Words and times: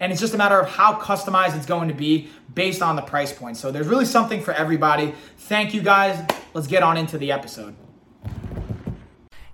and 0.00 0.12
it's 0.12 0.20
just 0.20 0.34
a 0.34 0.38
matter 0.38 0.58
of 0.58 0.68
how 0.68 0.98
customized 1.00 1.56
it's 1.56 1.66
going 1.66 1.88
to 1.88 1.94
be 1.94 2.28
based 2.54 2.82
on 2.82 2.96
the 2.96 3.02
price 3.02 3.32
point. 3.32 3.56
So 3.56 3.70
there's 3.70 3.88
really 3.88 4.04
something 4.04 4.40
for 4.40 4.52
everybody. 4.52 5.14
Thank 5.38 5.74
you 5.74 5.82
guys. 5.82 6.24
Let's 6.54 6.66
get 6.66 6.82
on 6.82 6.96
into 6.96 7.18
the 7.18 7.32
episode. 7.32 7.74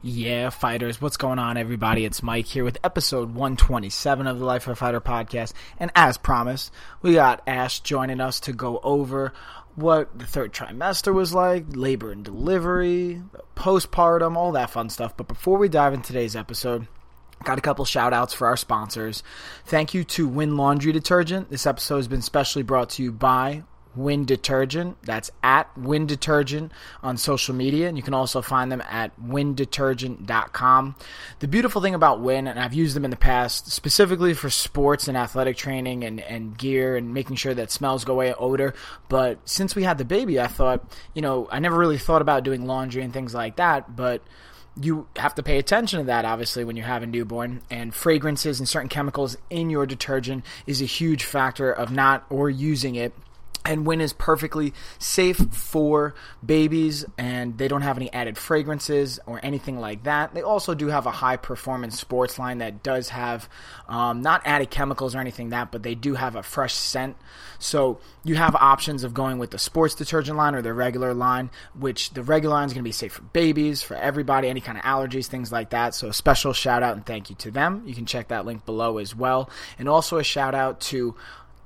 Yeah, 0.04 0.50
fighters, 0.50 1.00
what's 1.00 1.16
going 1.16 1.38
on, 1.38 1.56
everybody? 1.56 2.04
It's 2.04 2.24
Mike 2.24 2.46
here 2.46 2.64
with 2.64 2.76
episode 2.82 3.34
127 3.36 4.26
of 4.26 4.40
the 4.40 4.44
Life 4.44 4.66
of 4.66 4.72
a 4.72 4.74
Fighter 4.74 5.00
podcast. 5.00 5.52
And 5.78 5.92
as 5.94 6.18
promised, 6.18 6.72
we 7.02 7.14
got 7.14 7.40
Ash 7.46 7.78
joining 7.78 8.20
us 8.20 8.40
to 8.40 8.52
go 8.52 8.80
over 8.82 9.32
what 9.76 10.18
the 10.18 10.26
third 10.26 10.52
trimester 10.52 11.14
was 11.14 11.32
like, 11.32 11.66
labor 11.68 12.10
and 12.10 12.24
delivery, 12.24 13.22
postpartum, 13.54 14.36
all 14.36 14.52
that 14.52 14.70
fun 14.70 14.90
stuff. 14.90 15.16
But 15.16 15.28
before 15.28 15.56
we 15.56 15.68
dive 15.68 15.94
into 15.94 16.08
today's 16.08 16.34
episode, 16.34 16.88
Got 17.44 17.58
a 17.58 17.62
couple 17.62 17.84
shout 17.84 18.12
outs 18.12 18.32
for 18.32 18.46
our 18.46 18.56
sponsors. 18.56 19.22
Thank 19.66 19.94
you 19.94 20.04
to 20.04 20.28
Win 20.28 20.56
Laundry 20.56 20.92
Detergent. 20.92 21.50
This 21.50 21.66
episode 21.66 21.96
has 21.96 22.08
been 22.08 22.22
specially 22.22 22.62
brought 22.62 22.90
to 22.90 23.02
you 23.02 23.10
by 23.10 23.64
Win 23.96 24.24
Detergent. 24.24 24.96
That's 25.02 25.30
at 25.42 25.76
Win 25.76 26.06
Detergent 26.06 26.72
on 27.02 27.16
social 27.16 27.54
media, 27.54 27.88
and 27.88 27.96
you 27.96 28.02
can 28.02 28.14
also 28.14 28.42
find 28.42 28.70
them 28.70 28.80
at 28.82 29.18
windetergent.com. 29.20 30.96
The 31.40 31.48
beautiful 31.48 31.82
thing 31.82 31.94
about 31.94 32.20
Win, 32.20 32.46
and 32.46 32.60
I've 32.60 32.74
used 32.74 32.94
them 32.94 33.04
in 33.04 33.10
the 33.10 33.16
past 33.16 33.70
specifically 33.70 34.34
for 34.34 34.48
sports 34.48 35.08
and 35.08 35.16
athletic 35.16 35.56
training 35.56 36.04
and, 36.04 36.20
and 36.20 36.56
gear 36.56 36.96
and 36.96 37.12
making 37.12 37.36
sure 37.36 37.54
that 37.54 37.70
smells 37.70 38.04
go 38.04 38.14
away, 38.14 38.32
odor. 38.34 38.74
But 39.08 39.40
since 39.48 39.74
we 39.74 39.82
had 39.82 39.98
the 39.98 40.04
baby, 40.04 40.40
I 40.40 40.46
thought, 40.46 40.84
you 41.12 41.22
know, 41.22 41.48
I 41.50 41.58
never 41.58 41.76
really 41.76 41.98
thought 41.98 42.22
about 42.22 42.44
doing 42.44 42.66
laundry 42.66 43.02
and 43.02 43.12
things 43.12 43.34
like 43.34 43.56
that, 43.56 43.96
but 43.96 44.22
you 44.80 45.06
have 45.16 45.34
to 45.34 45.42
pay 45.42 45.58
attention 45.58 46.00
to 46.00 46.06
that 46.06 46.24
obviously 46.24 46.64
when 46.64 46.76
you 46.76 46.82
have 46.82 47.02
a 47.02 47.06
newborn. 47.06 47.62
And 47.70 47.94
fragrances 47.94 48.58
and 48.58 48.68
certain 48.68 48.88
chemicals 48.88 49.36
in 49.50 49.70
your 49.70 49.86
detergent 49.86 50.44
is 50.66 50.80
a 50.80 50.86
huge 50.86 51.24
factor 51.24 51.72
of 51.72 51.90
not 51.90 52.24
or 52.30 52.48
using 52.48 52.94
it 52.94 53.12
and 53.64 53.86
Win 53.86 54.00
is 54.00 54.12
perfectly 54.12 54.74
safe 54.98 55.36
for 55.36 56.14
babies 56.44 57.04
and 57.16 57.58
they 57.58 57.68
don't 57.68 57.82
have 57.82 57.96
any 57.96 58.12
added 58.12 58.36
fragrances 58.36 59.20
or 59.26 59.40
anything 59.42 59.78
like 59.78 60.04
that. 60.04 60.34
They 60.34 60.42
also 60.42 60.74
do 60.74 60.88
have 60.88 61.06
a 61.06 61.10
high 61.10 61.36
performance 61.36 61.98
sports 61.98 62.38
line 62.38 62.58
that 62.58 62.82
does 62.82 63.10
have 63.10 63.48
um, 63.88 64.20
not 64.22 64.42
added 64.44 64.70
chemicals 64.70 65.14
or 65.14 65.18
anything 65.18 65.46
like 65.46 65.60
that, 65.60 65.72
but 65.72 65.82
they 65.82 65.94
do 65.94 66.14
have 66.14 66.34
a 66.34 66.42
fresh 66.42 66.74
scent. 66.74 67.16
So 67.58 68.00
you 68.24 68.34
have 68.34 68.56
options 68.56 69.04
of 69.04 69.14
going 69.14 69.38
with 69.38 69.52
the 69.52 69.58
sports 69.58 69.94
detergent 69.94 70.36
line 70.36 70.54
or 70.54 70.62
the 70.62 70.72
regular 70.72 71.14
line, 71.14 71.50
which 71.78 72.10
the 72.10 72.22
regular 72.22 72.56
line 72.56 72.66
is 72.66 72.72
going 72.72 72.82
to 72.82 72.88
be 72.88 72.92
safe 72.92 73.12
for 73.12 73.22
babies, 73.22 73.82
for 73.82 73.94
everybody, 73.94 74.48
any 74.48 74.60
kind 74.60 74.76
of 74.78 74.84
allergies, 74.84 75.26
things 75.26 75.52
like 75.52 75.70
that. 75.70 75.94
So 75.94 76.08
a 76.08 76.12
special 76.12 76.52
shout 76.52 76.82
out 76.82 76.96
and 76.96 77.06
thank 77.06 77.30
you 77.30 77.36
to 77.36 77.50
them. 77.50 77.82
You 77.86 77.94
can 77.94 78.06
check 78.06 78.28
that 78.28 78.44
link 78.44 78.66
below 78.66 78.98
as 78.98 79.14
well. 79.14 79.48
And 79.78 79.88
also 79.88 80.18
a 80.18 80.24
shout 80.24 80.54
out 80.54 80.80
to 80.80 81.14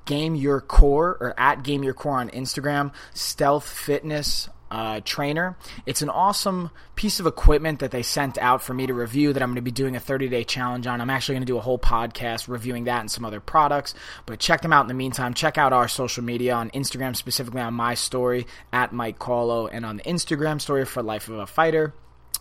Game 0.06 0.34
Your 0.34 0.60
Core 0.60 1.18
or 1.20 1.34
at 1.38 1.62
Game 1.62 1.82
Your 1.84 1.94
Core 1.94 2.18
on 2.18 2.30
Instagram, 2.30 2.92
Stealth 3.12 3.68
Fitness 3.68 4.48
uh, 4.70 5.00
trainer. 5.04 5.56
It's 5.84 6.02
an 6.02 6.08
awesome 6.08 6.70
piece 6.96 7.20
of 7.20 7.26
equipment 7.26 7.80
that 7.80 7.90
they 7.90 8.02
sent 8.02 8.38
out 8.38 8.62
for 8.62 8.74
me 8.74 8.86
to 8.86 8.94
review 8.94 9.32
that 9.32 9.42
I'm 9.42 9.50
going 9.50 9.56
to 9.56 9.62
be 9.62 9.70
doing 9.70 9.96
a 9.96 10.00
30 10.00 10.28
day 10.28 10.44
challenge 10.44 10.86
on. 10.86 11.00
I'm 11.00 11.10
actually 11.10 11.36
going 11.36 11.46
to 11.46 11.52
do 11.52 11.58
a 11.58 11.60
whole 11.60 11.78
podcast 11.78 12.48
reviewing 12.48 12.84
that 12.84 13.00
and 13.00 13.10
some 13.10 13.24
other 13.24 13.40
products. 13.40 13.94
But 14.24 14.40
check 14.40 14.62
them 14.62 14.72
out 14.72 14.82
in 14.82 14.88
the 14.88 14.94
meantime. 14.94 15.34
Check 15.34 15.58
out 15.58 15.72
our 15.72 15.88
social 15.88 16.24
media 16.24 16.54
on 16.54 16.70
Instagram, 16.70 17.14
specifically 17.14 17.60
on 17.60 17.74
my 17.74 17.94
story 17.94 18.46
at 18.72 18.92
Mike 18.92 19.18
Carlo, 19.18 19.66
and 19.66 19.84
on 19.84 19.98
the 19.98 20.02
Instagram 20.04 20.60
story 20.60 20.84
for 20.84 21.02
Life 21.02 21.28
of 21.28 21.38
a 21.38 21.46
Fighter. 21.46 21.94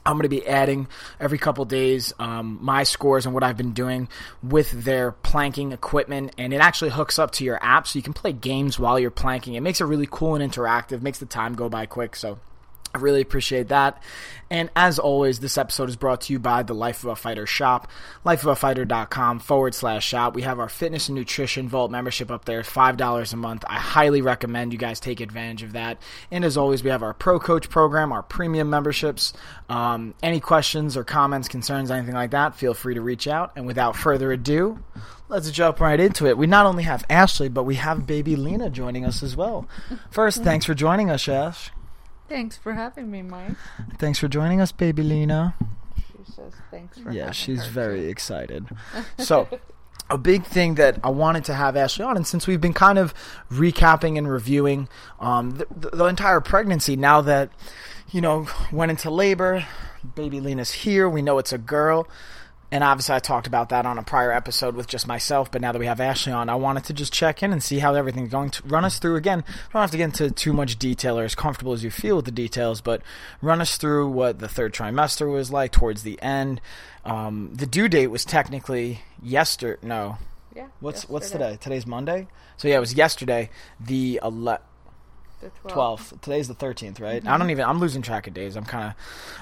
I'm 0.06 0.14
going 0.14 0.24
to 0.24 0.30
be 0.30 0.46
adding 0.46 0.88
every 1.20 1.38
couple 1.38 1.66
days 1.66 2.14
um, 2.20 2.60
my 2.62 2.84
scores 2.84 3.26
and 3.26 3.34
what 3.34 3.44
I've 3.44 3.58
been 3.58 3.74
doing 3.74 4.08
with 4.44 4.72
their 4.72 5.12
planking 5.12 5.72
equipment, 5.72 6.34
and 6.38 6.54
it 6.54 6.62
actually 6.62 6.92
hooks 6.92 7.20
up 7.20 7.32
to 7.34 7.44
your 7.44 7.64
app, 7.64 7.88
so 7.88 7.98
you 7.98 8.04
can 8.04 8.14
play 8.14 8.34
games 8.34 8.80
while 8.80 9.00
you're 9.00 9.12
planking. 9.12 9.56
It 9.56 9.62
makes 9.62 9.82
it 9.82 9.86
really 9.86 10.08
cool 10.10 10.36
and 10.36 10.52
interactive, 10.52 11.02
makes 11.02 11.20
the 11.20 11.26
time 11.26 11.56
go 11.56 11.70
by 11.70 11.86
quick. 11.86 12.16
So 12.16 12.40
I 12.96 12.98
really 12.98 13.20
appreciate 13.20 13.68
that. 13.68 14.02
And 14.50 14.70
as 14.74 15.00
always, 15.00 15.40
this 15.40 15.58
episode 15.58 15.90
is 15.90 15.98
brought 15.98 16.22
to 16.22 16.34
you 16.34 16.40
by 16.40 16.64
the 16.64 16.74
Life 16.74 17.04
of 17.04 17.10
a 17.10 17.16
Fighter 17.18 17.46
shop, 17.46 17.90
lifeofafighter.com 18.26 19.40
forward 19.40 19.74
slash 19.74 20.08
shop. 20.08 20.34
We 20.34 20.44
have 20.44 20.60
our 20.60 20.70
fitness 20.70 21.10
and 21.10 21.18
nutrition 21.18 21.68
vault 21.68 21.92
membership 21.92 22.32
up 22.32 22.46
there, 22.46 22.62
$5 22.62 23.34
a 23.34 23.36
month. 23.36 23.66
I 23.68 23.80
highly 23.80 24.22
recommend 24.22 24.72
you 24.72 24.80
guys 24.80 25.02
take 25.02 25.20
advantage 25.20 25.64
of 25.64 25.74
that. 25.74 26.02
And 26.32 26.46
as 26.46 26.56
always, 26.56 26.86
we 26.86 26.90
have 26.90 27.04
our 27.04 27.14
Pro 27.14 27.38
Coach 27.38 27.70
program, 27.70 28.14
our 28.14 28.24
premium 28.24 28.70
memberships. 28.70 29.34
Um, 29.68 30.14
any 30.24 30.40
questions 30.40 30.96
or 30.96 31.04
comments, 31.04 31.50
concerns, 31.50 31.92
anything 31.92 32.16
like 32.16 32.32
that, 32.32 32.56
feel 32.56 32.74
free 32.74 32.94
to 32.94 33.02
reach 33.02 33.28
out. 33.28 33.52
And 33.58 33.68
without 33.68 33.98
further 33.98 34.32
ado, 34.32 34.80
let's 35.28 35.52
jump 35.52 35.82
right 35.82 36.00
into 36.00 36.28
it. 36.28 36.38
We 36.38 36.48
not 36.48 36.66
only 36.66 36.84
have 36.84 37.04
Ashley, 37.10 37.50
but 37.50 37.64
we 37.64 37.76
have 37.76 38.08
baby 38.08 38.38
Lena 38.38 38.70
joining 38.70 39.04
us 39.04 39.22
as 39.22 39.36
well. 39.36 39.68
First, 40.12 40.44
thanks 40.44 40.66
for 40.66 40.74
joining 40.74 41.10
us, 41.10 41.28
Ash. 41.28 41.72
Thanks 42.28 42.58
for 42.58 42.74
having 42.74 43.12
me, 43.12 43.22
Mike. 43.22 43.52
Thanks 43.98 44.20
for 44.20 44.28
joining 44.28 44.60
us, 44.62 44.72
baby 44.72 45.04
Lena. 45.04 45.56
She 45.98 46.32
says 46.32 46.54
thanks 46.72 46.98
for 46.98 47.12
Yeah, 47.12 47.32
she's 47.32 47.68
very 47.68 48.02
too. 48.02 48.10
excited. 48.10 48.66
So, 49.20 49.48
a 50.10 50.18
big 50.18 50.44
thing 50.44 50.76
that 50.76 51.00
I 51.04 51.10
wanted 51.10 51.46
to 51.46 51.54
have 51.54 51.76
Ashley 51.76 52.06
on, 52.06 52.16
and 52.16 52.26
since 52.28 52.46
we've 52.48 52.62
been 52.62 52.74
kind 52.74 53.00
of 53.00 53.14
recapping 53.52 54.18
and 54.18 54.30
reviewing 54.30 54.88
um, 55.20 55.52
the, 55.52 55.90
the 55.92 56.06
entire 56.06 56.42
pregnancy, 56.42 56.96
now 56.96 57.22
that 57.22 57.50
you 58.12 58.22
know 58.22 58.48
went 58.72 58.92
into 58.92 59.10
labor, 59.10 59.66
baby 60.16 60.40
Lena's 60.40 60.72
here. 60.72 61.10
We 61.10 61.22
know 61.22 61.38
it's 61.40 61.54
a 61.54 61.58
girl. 61.58 62.08
And 62.72 62.84
obviously, 62.84 63.16
I 63.16 63.20
talked 63.20 63.46
about 63.48 63.70
that 63.70 63.86
on 63.86 63.98
a 64.00 64.04
prior 64.04 64.32
episode 64.32 64.76
with 64.76 64.88
just 64.88 65.08
myself. 65.08 65.52
But 65.52 65.62
now 65.62 65.72
that 65.72 65.80
we 65.80 65.86
have 65.86 66.00
Ashley 66.02 66.34
on, 66.34 66.50
I 66.50 66.56
wanted 66.56 66.84
to 66.86 66.94
just 66.94 67.14
check 67.14 67.44
in 67.44 67.54
and 67.54 67.62
see 67.64 67.80
how 67.80 67.94
everything's 67.94 68.32
going 68.32 68.50
to 68.50 68.64
run 68.66 68.84
us 68.84 68.98
through 69.00 69.16
again. 69.18 69.44
We 69.48 69.74
don't 69.74 69.82
have 69.82 69.92
to 69.92 69.98
get 69.98 70.06
into 70.06 70.32
too 70.32 70.52
much 70.52 70.78
detail 70.78 71.18
or 71.20 71.24
as 71.24 71.36
comfortable 71.36 71.74
as 71.74 71.84
you 71.84 71.92
feel 71.92 72.16
with 72.18 72.26
the 72.26 72.32
details, 72.32 72.82
but 72.82 73.02
run 73.42 73.62
us 73.62 73.78
through 73.78 74.10
what 74.10 74.40
the 74.40 74.48
third 74.50 74.74
trimester 74.74 75.32
was 75.32 75.52
like 75.52 75.72
towards 75.72 76.04
the 76.04 76.20
end. 76.22 76.60
Um, 77.06 77.52
the 77.54 77.68
due 77.68 77.88
date 77.88 78.08
was 78.08 78.26
technically 78.26 79.02
yesterday. 79.22 79.80
No, 79.88 80.18
Yeah. 80.56 80.66
what's 80.80 81.08
what's 81.08 81.30
today? 81.30 81.58
Today's 81.62 81.86
Monday. 81.86 82.28
So 82.58 82.68
yeah, 82.68 82.78
it 82.78 82.82
was 82.82 82.96
yesterday. 82.96 83.52
The 83.80 84.20
ele- 84.24 84.60
The 85.40 85.52
12th. 85.64 85.72
12th. 85.74 86.22
Today's 86.22 86.48
the 86.48 86.56
13th, 86.56 87.00
right? 87.00 87.26
I 87.28 87.38
don't 87.38 87.52
even, 87.52 87.64
I'm 87.66 87.80
losing 87.80 88.02
track 88.02 88.26
of 88.26 88.34
days. 88.34 88.56
I'm 88.56 88.66
kind 88.66 88.96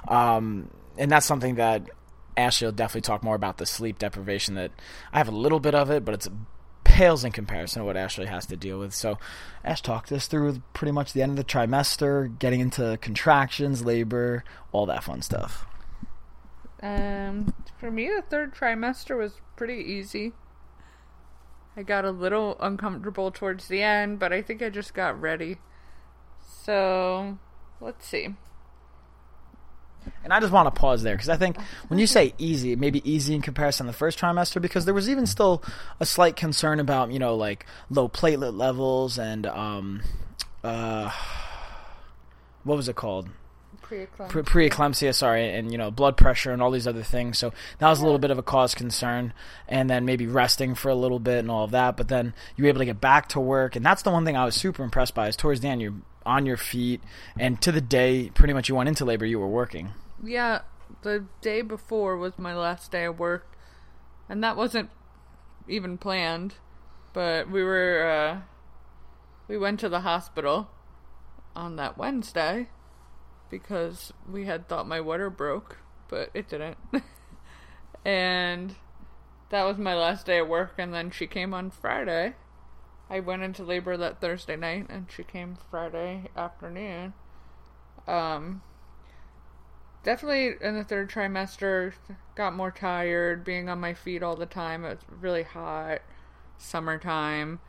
of, 0.08 0.12
um, 0.14 0.70
and 0.98 1.10
that's 1.10 1.26
something 1.26 1.56
that 1.56 1.84
Ashley 2.36 2.66
will 2.66 2.72
definitely 2.74 3.02
talk 3.02 3.24
more 3.24 3.36
about 3.36 3.58
the 3.58 3.66
sleep 3.66 4.00
deprivation 4.00 4.56
that 4.56 4.72
I 5.12 5.18
have 5.18 5.28
a 5.28 5.32
little 5.32 5.60
bit 5.60 5.76
of 5.76 5.90
it, 5.90 6.04
but 6.04 6.14
it's 6.14 6.30
pales 6.84 7.24
in 7.24 7.32
comparison 7.32 7.82
to 7.82 7.86
what 7.86 7.98
Ashley 7.98 8.28
has 8.28 8.46
to 8.48 8.56
deal 8.56 8.80
with. 8.80 8.94
So, 8.94 9.18
Ash 9.63 9.81
talked 9.81 10.12
us 10.12 10.28
through 10.28 10.62
pretty 10.74 10.92
much 10.92 11.13
the 11.13 11.22
end 11.22 11.31
of 11.31 11.38
the 11.38 11.44
trimester, 11.44 12.38
getting 12.40 12.60
into 12.60 12.98
contractions, 13.02 13.84
labor, 13.84 14.44
all 14.72 14.86
that 14.86 15.04
fun 15.04 15.22
stuff. 15.22 15.66
Um, 16.81 17.54
for 17.80 17.90
me, 17.90 18.10
the 18.10 18.22
third 18.22 18.54
trimester 18.54 19.18
was 19.18 19.40
pretty 19.56 19.81
easy. 19.81 20.34
I 21.75 21.81
got 21.84 22.06
a 22.06 22.12
little 22.12 22.57
uncomfortable 22.60 23.31
towards 23.31 23.68
the 23.68 23.81
end, 23.81 24.19
but 24.19 24.31
I 24.31 24.42
think 24.42 24.62
I 24.62 24.69
just 24.69 24.94
got 24.94 25.19
ready. 25.19 25.57
So, 26.40 27.40
let's 27.81 28.06
see. 28.06 28.36
And 30.24 30.34
I 30.34 30.40
just 30.40 30.54
want 30.54 30.74
to 30.74 30.80
pause 30.80 31.04
there 31.04 31.16
because 31.16 31.30
I 31.30 31.38
think 31.38 31.60
when 31.88 32.00
you 32.00 32.08
say 32.08 32.34
easy, 32.38 32.72
it 32.72 32.80
may 32.80 32.90
be 32.90 33.10
easy 33.10 33.36
in 33.36 33.42
comparison 33.42 33.86
to 33.86 33.92
the 33.92 33.98
first 33.98 34.20
trimester 34.20 34.62
because 34.62 34.86
there 34.86 34.94
was 34.94 35.10
even 35.10 35.26
still 35.26 35.62
a 36.00 36.06
slight 36.06 36.36
concern 36.36 36.80
about, 36.80 37.12
you 37.12 37.20
know, 37.20 37.36
like 37.36 37.66
low 37.90 38.08
platelet 38.08 38.58
levels 38.58 39.18
and, 39.18 39.46
um, 39.46 40.02
uh, 40.64 41.12
what 42.64 42.78
was 42.78 42.88
it 42.88 42.96
called? 42.96 43.30
Preeclampsia. 43.82 44.46
pre-eclampsia. 44.46 45.14
sorry, 45.14 45.54
and 45.54 45.72
you 45.72 45.78
know 45.78 45.92
blood 45.92 46.16
pressure 46.16 46.52
and 46.52 46.62
all 46.62 46.72
these 46.72 46.88
other 46.88 47.04
things. 47.04 47.38
So 47.38 47.54
that 47.80 47.90
was 47.90 48.00
a 48.00 48.04
little 48.04 48.20
bit 48.20 48.32
of 48.32 48.38
a 48.38 48.44
cause 48.44 48.74
concern, 48.74 49.34
and 49.68 49.90
then 49.90 50.06
maybe 50.06 50.26
resting 50.26 50.74
for 50.74 50.90
a 50.90 50.96
little 50.96 51.20
bit 51.20 51.40
and 51.40 51.52
all 51.52 51.66
of 51.66 51.72
that. 51.72 51.98
But 51.98 52.08
then 52.08 52.34
you 52.56 52.64
were 52.64 52.70
able 52.70 52.80
to 52.80 52.86
get 52.86 53.02
back 53.02 53.30
to 53.30 53.40
work, 53.40 53.76
and 53.76 53.86
that's 53.86 54.02
the 54.02 54.12
one 54.12 54.26
thing 54.26 54.38
I 54.38 54.46
was 54.46 54.56
super 54.56 54.84
impressed 54.84 55.14
by. 55.14 55.28
Is 55.28 55.36
towards 55.36 55.60
the 55.60 55.68
end 55.68 55.82
you're 55.82 55.94
on 56.25 56.46
your 56.46 56.58
feet, 56.58 57.02
and 57.38 57.62
to 57.62 57.72
the 57.72 57.81
day 57.81 58.30
pretty 58.30 58.54
much 58.54 58.70
you 58.70 58.75
went 58.75 58.90
into 58.90 59.06
labor, 59.06 59.25
you 59.25 59.40
were 59.40 59.48
working. 59.48 59.94
Yeah, 60.24 60.62
the 61.02 61.25
day 61.42 61.62
before 61.62 62.18
was 62.18 62.38
my 62.38 62.56
last 62.56 62.92
day 62.92 63.06
of 63.06 63.20
work, 63.20 63.58
and 64.30 64.44
that 64.44 64.56
wasn't 64.56 64.90
even 65.68 65.98
planned. 65.98 66.56
But 67.14 67.50
we 67.50 67.64
were, 67.64 68.04
uh, 68.04 68.42
we 69.48 69.58
went 69.58 69.80
to 69.81 69.90
the 69.90 70.02
hospital 70.02 70.70
on 71.56 71.75
that 71.75 71.98
Wednesday 71.98 72.69
because 73.50 74.12
we 74.28 74.46
had 74.46 74.68
thought 74.68 74.88
my 74.88 75.00
water 75.00 75.30
broke, 75.30 75.78
but 76.08 76.30
it 76.34 76.50
didn't. 76.50 76.78
and 78.06 78.76
that 79.50 79.64
was 79.64 79.78
my 79.78 79.94
last 79.94 80.26
day 80.26 80.40
of 80.40 80.48
work, 80.48 80.74
and 80.80 80.94
then 80.94 81.12
she 81.12 81.28
came 81.28 81.54
on 81.54 81.69
Friday. 81.69 82.34
I 83.13 83.19
went 83.19 83.44
into 83.44 83.63
labor 83.63 83.95
that 83.95 84.19
Thursday 84.19 84.56
night, 84.56 84.88
and 84.89 85.06
she 85.07 85.24
came 85.24 85.60
Friday 85.69 86.31
afternoon. 86.36 87.13
Um, 88.07 88.63
definitely 90.04 90.56
in 90.60 90.74
the 90.74 90.83
third 90.83 91.12
trimester, 91.12 91.94
got 92.33 92.56
more 92.56 92.71
tired, 92.71 93.44
being 93.44 93.69
on 93.69 93.80
my 93.80 93.94
feet 93.94 94.24
all 94.24 94.36
the 94.36 94.48
time. 94.48 94.83
It 94.83 94.89
was 94.89 95.19
really 95.21 95.44
hot, 95.44 96.00
summertime. 96.57 97.60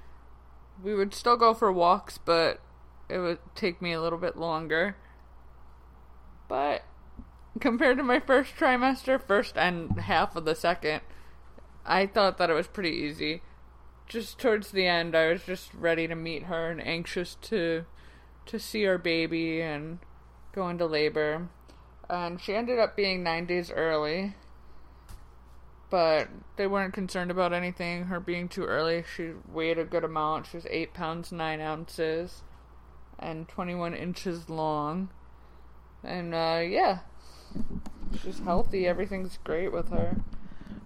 We 0.82 0.94
would 0.94 1.12
still 1.12 1.37
go 1.37 1.52
for 1.52 1.70
walks, 1.70 2.17
but 2.17 2.62
it 3.11 3.19
would 3.19 3.40
take 3.55 3.82
me 3.82 3.93
a 3.93 4.00
little 4.00 4.19
bit 4.19 4.38
longer. 4.38 4.97
But 6.49 6.85
compared 7.61 7.99
to 7.99 8.02
my 8.02 8.19
first 8.19 8.56
trimester, 8.56 9.20
first 9.20 9.58
and 9.58 10.00
half 10.00 10.37
of 10.37 10.47
the 10.47 10.55
second, 10.55 11.02
I 11.85 12.06
thought 12.06 12.38
that 12.38 12.49
it 12.49 12.55
was 12.55 12.67
pretty 12.67 12.93
easy. 12.93 13.43
Just 14.06 14.39
towards 14.39 14.71
the 14.71 14.87
end, 14.87 15.17
I 15.17 15.33
was 15.33 15.43
just 15.45 15.73
ready 15.75 16.06
to 16.06 16.15
meet 16.15 16.45
her 16.45 16.71
and 16.71 16.87
anxious 16.87 17.37
to 17.43 17.87
to 18.47 18.59
see 18.59 18.87
our 18.87 18.99
baby 18.99 19.62
and 19.62 19.99
go 20.53 20.69
into 20.69 20.87
labor. 20.87 21.49
And 22.09 22.41
she 22.41 22.55
ended 22.55 22.79
up 22.79 22.97
being 22.97 23.23
nine 23.23 23.47
days 23.47 23.71
early, 23.71 24.35
but 25.91 26.29
they 26.56 26.67
weren't 26.67 26.93
concerned 26.93 27.31
about 27.31 27.55
anything. 27.55 28.05
Her 28.05 28.21
being 28.21 28.49
too 28.49 28.65
early, 28.65 29.05
she 29.17 29.31
weighed 29.51 29.79
a 29.79 29.85
good 29.85 30.05
amount. 30.05 30.47
She 30.47 30.59
was 30.59 30.67
eight 30.69 30.93
pounds 30.93 31.33
nine 31.33 31.61
ounces 31.61 32.43
and 33.19 33.49
twenty 33.49 33.75
one 33.75 33.95
inches 33.95 34.50
long. 34.50 35.09
And 36.03 36.35
uh, 36.35 36.61
yeah, 36.62 36.99
she's 38.23 38.41
healthy. 38.41 38.87
Everything's 38.87 39.39
great 39.43 39.73
with 39.73 39.89
her. 39.89 40.19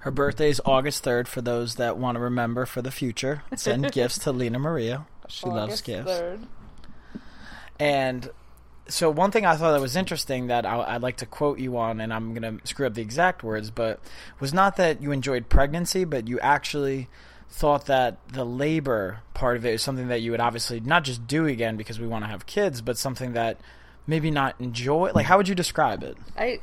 Her 0.01 0.11
birthday 0.11 0.51
is 0.51 0.61
August 0.65 1.03
third. 1.03 1.29
For 1.29 1.41
those 1.41 1.77
that 1.77 1.99
want 1.99 2.17
to 2.17 2.21
remember 2.21 2.67
for 2.67 2.83
the 2.83 2.91
future, 2.91 3.43
send 3.57 3.93
gifts 3.93 4.19
to 4.21 4.33
Lena 4.33 4.59
Maria. 4.59 5.07
She 5.29 5.47
loves 5.47 5.81
gifts. 5.83 6.11
3rd. 6.11 6.47
And 7.79 8.31
so 8.89 9.11
one 9.11 9.31
thing 9.31 9.45
I 9.45 9.57
thought 9.57 9.73
that 9.73 9.81
was 9.81 9.97
interesting 9.97 10.49
that 10.49 10.65
I, 10.65 10.95
I'd 10.95 11.03
like 11.03 11.19
to 11.19 11.27
quote 11.27 11.59
you 11.59 11.77
on, 11.77 12.01
and 12.01 12.13
I'm 12.13 12.35
going 12.35 12.59
to 12.59 12.67
screw 12.67 12.87
up 12.87 12.95
the 12.95 13.03
exact 13.03 13.43
words, 13.43 13.71
but 13.71 14.01
was 14.41 14.55
not 14.55 14.77
that 14.77 15.03
you 15.03 15.13
enjoyed 15.13 15.49
pregnancy, 15.49 16.05
but 16.05 16.27
you 16.27 16.41
actually 16.41 17.09
thought 17.51 17.87
that 17.87 18.19
the 18.29 18.45
labor 18.45 19.21
part 19.35 19.57
of 19.57 19.65
it 19.65 19.75
is 19.75 19.83
something 19.83 20.09
that 20.09 20.21
you 20.21 20.31
would 20.33 20.41
obviously 20.41 20.81
not 20.81 21.05
just 21.05 21.27
do 21.27 21.47
again 21.47 21.77
because 21.77 21.99
we 22.01 22.07
want 22.07 22.25
to 22.25 22.29
have 22.29 22.47
kids, 22.47 22.81
but 22.81 22.99
something 22.99 23.33
that 23.33 23.61
maybe 24.07 24.31
not 24.31 24.55
enjoy. 24.59 25.13
Like, 25.15 25.27
how 25.27 25.37
would 25.37 25.49
you 25.49 25.55
describe 25.55 26.03
it? 26.03 26.17
I 26.37 26.59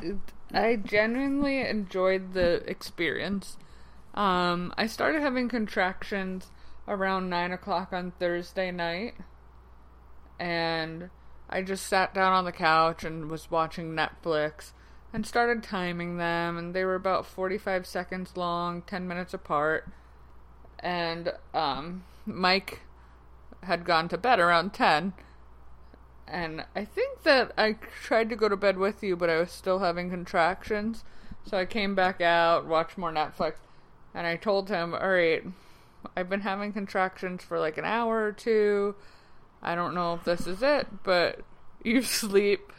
I 0.56 0.78
genuinely 0.78 1.60
enjoyed 1.60 2.34
the 2.34 2.64
experience. 2.66 3.58
Um, 4.14 4.74
I 4.78 4.88
started 4.88 5.22
having 5.22 5.50
contractions 5.50 6.48
around 6.88 7.30
nine 7.30 7.52
o'clock 7.52 7.92
on 7.92 8.14
Thursday 8.20 8.72
night, 8.72 9.16
and 10.40 11.10
I 11.50 11.62
just 11.62 11.86
sat 11.86 12.14
down 12.14 12.32
on 12.32 12.46
the 12.46 12.54
couch 12.54 13.04
and 13.04 13.30
was 13.30 13.52
watching 13.52 13.92
Netflix 13.92 14.72
and 15.12 15.28
started 15.28 15.62
timing 15.62 16.16
them, 16.18 16.58
and 16.58 16.74
they 16.74 16.86
were 16.86 16.96
about 16.96 17.26
forty-five 17.26 17.86
seconds 17.86 18.38
long, 18.38 18.82
ten 18.84 19.10
minutes 19.10 19.34
apart. 19.34 19.90
And 20.80 21.34
um, 21.54 22.06
Mike 22.26 22.80
had 23.64 23.84
gone 23.84 24.08
to 24.08 24.18
bed 24.18 24.40
around 24.40 24.74
ten, 24.74 25.12
and 26.28 26.66
I 26.76 26.86
think 26.86 27.24
that 27.24 27.52
I 27.58 27.74
tried 28.04 28.30
to 28.30 28.36
go 28.36 28.50
to 28.50 28.58
bed 28.58 28.78
with 28.78 29.04
you, 29.04 29.16
but 29.16 29.30
I 29.30 29.40
was 29.40 29.52
still 29.52 29.80
having 29.80 30.10
contractions. 30.10 31.04
So 31.46 31.58
I 31.58 31.66
came 31.66 31.94
back 31.94 32.22
out, 32.22 32.66
watched 32.66 32.98
more 32.98 33.12
Netflix, 33.12 33.54
and 34.14 34.26
I 34.26 34.36
told 34.36 34.70
him, 34.70 34.94
"All 34.94 35.10
right, 35.10 35.44
I've 36.18 36.30
been 36.30 36.42
having 36.42 36.74
contractions 36.74 37.44
for 37.44 37.60
like 37.60 37.78
an 37.78 37.86
hour 37.86 38.26
or 38.26 38.32
two. 38.32 38.96
I 39.62 39.76
don't 39.76 39.94
know 39.94 40.16
if 40.16 40.24
this 40.24 40.48
is 40.48 40.64
it, 40.64 40.88
but 41.04 41.42
you 41.84 42.02
sleep 42.02 42.72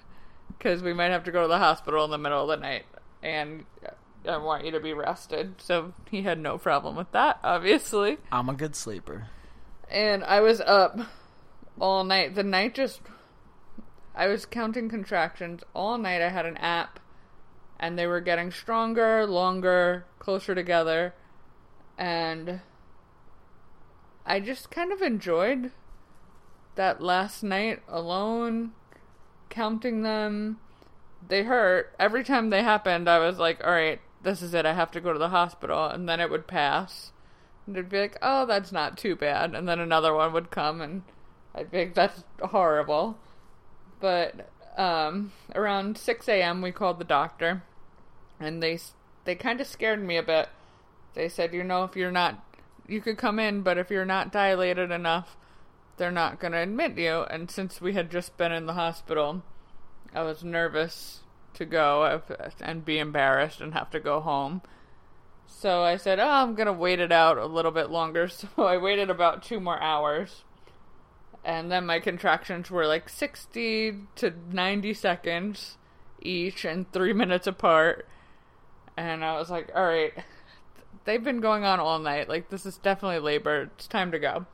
because 0.49 0.83
we 0.83 0.93
might 0.93 1.11
have 1.11 1.25
to 1.25 1.33
go 1.33 1.43
to 1.43 1.49
the 1.49 1.59
hospital 1.59 2.05
in 2.05 2.11
the 2.11 2.19
middle 2.19 2.43
of 2.43 2.49
the 2.49 2.57
night, 2.57 2.87
and 3.23 3.65
I 4.29 4.39
want 4.39 4.65
you 4.65 4.73
to 4.73 4.81
be 4.81 4.93
rested." 4.93 5.61
So 5.61 5.93
he 6.11 6.23
had 6.23 6.41
no 6.41 6.59
problem 6.59 6.97
with 6.97 7.13
that, 7.13 7.39
obviously. 7.45 8.19
I'm 8.33 8.49
a 8.49 8.55
good 8.55 8.75
sleeper. 8.75 9.29
And 9.89 10.25
I 10.25 10.41
was 10.41 10.61
up 10.61 10.99
all 11.79 12.03
night. 12.03 12.35
The 12.35 12.43
night 12.43 12.75
just. 12.75 13.01
I 14.17 14.29
was 14.29 14.47
counting 14.47 14.89
contractions 14.89 15.63
all 15.75 15.99
night. 15.99 16.23
I 16.23 16.31
had 16.31 16.47
an 16.47 16.57
app, 16.57 16.99
and 17.79 17.99
they 17.99 18.07
were 18.07 18.21
getting 18.21 18.51
stronger, 18.51 19.27
longer, 19.27 20.07
closer 20.19 20.55
together. 20.55 21.15
And 21.99 22.61
I 24.25 24.41
just 24.41 24.71
kind 24.71 24.91
of 24.91 25.03
enjoyed 25.03 25.71
that 26.77 27.03
last 27.03 27.43
night 27.43 27.83
alone, 27.89 28.73
counting 29.51 30.03
them. 30.03 30.61
They 31.29 31.43
hurt. 31.43 31.95
Every 31.99 32.25
time 32.25 32.49
they 32.49 32.63
happened, 32.63 33.09
I 33.09 33.19
was 33.19 33.39
like, 33.39 33.63
all 33.63 33.73
right, 33.73 34.01
this 34.23 34.41
is 34.41 34.55
it. 34.55 34.65
I 34.65 34.73
have 34.73 34.91
to 34.93 35.01
go 35.01 35.13
to 35.13 35.19
the 35.19 35.29
hospital. 35.29 35.87
And 35.87 36.09
then 36.09 36.21
it 36.21 36.31
would 36.31 36.47
pass. 36.47 37.13
And 37.67 37.77
it'd 37.77 37.91
be 37.91 38.01
like, 38.01 38.17
oh, 38.23 38.47
that's 38.47 38.73
not 38.73 38.97
too 38.97 39.17
bad. 39.17 39.55
And 39.55 39.69
then 39.69 39.81
another 39.81 40.15
one 40.15 40.33
would 40.33 40.51
come, 40.51 40.81
and 40.81 41.03
I'd 41.55 41.71
be 41.71 41.79
like, 41.79 41.95
that's 41.95 42.25
horrible. 42.41 43.19
But 44.01 44.51
um, 44.77 45.33
around 45.55 45.99
6 45.99 46.29
a.m., 46.29 46.63
we 46.63 46.73
called 46.73 46.99
the 46.99 47.05
doctor, 47.05 47.63
and 48.39 48.63
they 48.63 48.79
they 49.25 49.35
kind 49.35 49.61
of 49.61 49.67
scared 49.67 50.03
me 50.03 50.17
a 50.17 50.23
bit. 50.23 50.49
They 51.15 51.29
said, 51.29 51.53
you 51.53 51.65
know, 51.65 51.85
if 51.85 51.97
you're 51.97 52.13
not, 52.13 52.45
you 52.87 53.01
could 53.01 53.19
come 53.19 53.39
in, 53.39 53.63
but 53.63 53.79
if 53.79 53.91
you're 53.91 54.05
not 54.05 54.31
dilated 54.31 54.91
enough, 54.91 55.37
they're 55.97 56.13
not 56.13 56.39
going 56.39 56.53
to 56.53 56.59
admit 56.59 56.97
you. 56.97 57.23
And 57.23 57.51
since 57.51 57.81
we 57.81 57.95
had 57.95 58.11
just 58.11 58.37
been 58.37 58.53
in 58.53 58.67
the 58.67 58.75
hospital, 58.75 59.43
I 60.15 60.23
was 60.23 60.45
nervous 60.45 61.21
to 61.55 61.65
go 61.65 62.21
and 62.61 62.85
be 62.85 62.99
embarrassed 62.99 63.61
and 63.61 63.73
have 63.73 63.91
to 63.91 64.01
go 64.01 64.21
home. 64.21 64.63
So 65.47 65.83
I 65.83 65.97
said, 65.97 66.21
oh, 66.21 66.29
I'm 66.29 66.55
going 66.55 66.67
to 66.67 66.73
wait 66.73 67.01
it 67.01 67.13
out 67.13 67.39
a 67.39 67.47
little 67.47 67.71
bit 67.71 67.91
longer. 67.91 68.29
So 68.29 68.49
I 68.59 68.77
waited 68.77 69.11
about 69.11 69.43
two 69.43 69.59
more 69.59 69.81
hours. 69.81 70.45
And 71.47 71.71
then 71.71 71.87
my 71.87 72.01
contractions 72.01 72.71
were 72.73 72.87
like 72.89 73.09
60 73.09 73.95
to 74.17 74.35
90 74.51 74.93
seconds 74.95 75.79
each 76.21 76.65
and 76.65 76.91
three 76.93 77.13
minutes 77.13 77.47
apart. 77.47 78.07
And 78.97 79.25
I 79.25 79.39
was 79.39 79.49
like, 79.49 79.71
all 79.75 79.85
right, 79.87 80.13
they've 81.05 81.23
been 81.23 81.41
going 81.41 81.65
on 81.65 81.79
all 81.79 82.01
night. 82.01 82.29
Like, 82.29 82.49
this 82.51 82.67
is 82.67 82.79
definitely 82.79 83.21
labor. 83.21 83.71
It's 83.77 83.87
time 83.87 84.11
to 84.11 84.19
go. 84.19 84.47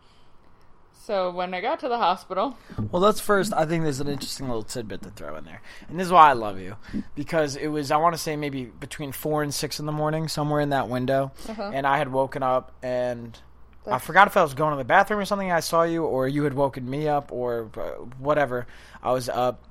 So 0.93 1.31
when 1.33 1.53
I 1.55 1.61
got 1.63 1.81
to 1.81 1.89
the 1.89 1.97
hospital, 1.99 2.57
Well, 2.91 3.03
let's 3.03 3.21
first. 3.21 3.53
I 3.55 3.65
think 3.65 3.83
there's 3.83 3.99
an 4.01 4.07
interesting 4.09 4.47
little 4.47 4.63
tidbit 4.63 5.03
to 5.03 5.11
throw 5.11 5.35
in 5.37 5.45
there, 5.45 5.61
and 5.89 5.99
this 5.99 6.07
is 6.07 6.13
why 6.13 6.29
I 6.31 6.35
love 6.35 6.61
you, 6.61 6.77
because 7.17 7.57
it 7.57 7.67
was 7.69 7.91
I 7.91 7.97
want 7.97 8.15
to 8.15 8.19
say 8.19 8.37
maybe 8.37 8.67
between 8.67 9.11
four 9.11 9.43
and 9.43 9.53
six 9.53 9.81
in 9.81 9.87
the 9.87 9.91
morning, 9.93 10.29
somewhere 10.29 10.61
in 10.61 10.69
that 10.71 10.89
window, 10.89 11.33
Uh-huh. 11.49 11.73
and 11.75 11.89
I 11.89 11.99
had 11.99 12.13
woken 12.13 12.45
up 12.45 12.71
and 12.85 13.37
I 13.87 13.99
forgot 13.99 14.29
if 14.29 14.37
I 14.37 14.43
was 14.43 14.55
going 14.55 14.71
to 14.73 14.77
the 14.77 14.85
bathroom 14.85 15.21
or 15.21 15.25
something. 15.25 15.51
I 15.51 15.61
saw 15.61 15.83
you, 15.83 16.05
or 16.05 16.29
you 16.29 16.45
had 16.45 16.55
woken 16.55 16.89
me 16.89 17.09
up, 17.09 17.33
or 17.33 17.71
uh, 17.77 17.81
whatever. 18.19 18.67
I 19.03 19.13
was 19.13 19.29
up, 19.29 19.65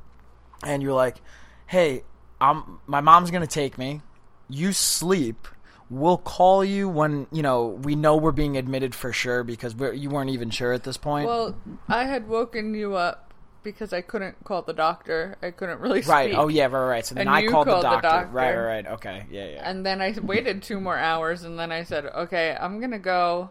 and 0.63 0.81
you 0.81 0.89
were 0.89 0.95
like, 0.95 1.21
"Hey, 1.67 2.03
I'm 2.39 2.79
my 2.87 3.01
mom's 3.01 3.31
gonna 3.31 3.47
take 3.47 3.77
me. 3.77 4.01
You 4.49 4.73
sleep." 4.73 5.47
We'll 5.89 6.17
call 6.17 6.63
you 6.63 6.87
when 6.87 7.27
you 7.33 7.41
know 7.41 7.67
we 7.67 7.95
know 7.95 8.15
we're 8.15 8.31
being 8.31 8.55
admitted 8.55 8.95
for 8.95 9.11
sure 9.11 9.43
because 9.43 9.75
we're, 9.75 9.91
you 9.91 10.09
weren't 10.09 10.29
even 10.29 10.49
sure 10.49 10.71
at 10.71 10.83
this 10.83 10.95
point. 10.97 11.27
well, 11.27 11.53
I 11.89 12.05
had 12.05 12.29
woken 12.29 12.73
you 12.73 12.95
up 12.95 13.33
because 13.63 13.91
I 13.91 13.99
couldn't 13.99 14.41
call 14.45 14.61
the 14.61 14.73
doctor. 14.73 15.35
I 15.41 15.51
couldn't 15.51 15.79
really 15.81 16.01
sleep. 16.01 16.13
Right. 16.13 16.33
Oh 16.33 16.47
yeah. 16.47 16.67
Right. 16.67 16.87
Right. 16.87 17.05
So 17.05 17.15
then 17.15 17.27
And 17.27 17.29
I 17.35 17.45
called, 17.45 17.67
called 17.67 17.83
the, 17.83 17.89
the 17.89 17.95
doctor. 18.01 18.07
doctor. 18.07 18.27
Right. 18.31 18.55
Right. 18.55 18.65
Right. 18.65 18.87
Okay. 18.93 19.25
Yeah. 19.29 19.47
Yeah. 19.49 19.69
And 19.69 19.85
then 19.85 20.01
I 20.01 20.15
waited 20.23 20.63
two 20.63 20.79
more 20.79 20.97
hours, 20.97 21.43
and 21.43 21.59
then 21.59 21.73
I 21.73 21.83
said, 21.83 22.05
"Okay, 22.05 22.55
I'm 22.57 22.79
gonna 22.79 22.97
go." 22.99 23.49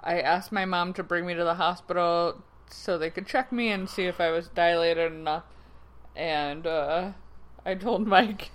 I 0.00 0.20
asked 0.20 0.52
my 0.52 0.64
mom 0.64 0.92
to 0.94 1.02
bring 1.02 1.26
me 1.26 1.34
to 1.34 1.44
the 1.44 1.54
hospital 1.54 2.42
so 2.70 2.98
they 2.98 3.10
could 3.10 3.26
check 3.26 3.50
me 3.52 3.70
and 3.70 3.88
see 3.88 4.04
if 4.04 4.20
I 4.20 4.30
was 4.30 4.48
dilated 4.48 5.12
enough. 5.12 5.44
and 6.16 6.66
uh, 6.66 7.12
I 7.64 7.74
told 7.74 8.06
Mike, 8.16 8.50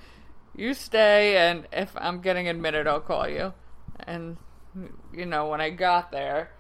"You 0.56 0.74
stay, 0.74 1.38
and 1.38 1.68
if 1.72 1.92
I'm 1.98 2.22
getting 2.22 2.48
admitted, 2.48 2.88
I'll 2.88 3.00
call 3.02 3.28
you." 3.28 3.54
And 4.00 4.38
you 5.14 5.26
know, 5.26 5.48
when 5.48 5.62
I 5.62 5.70
got 5.70 6.12
there, 6.12 6.52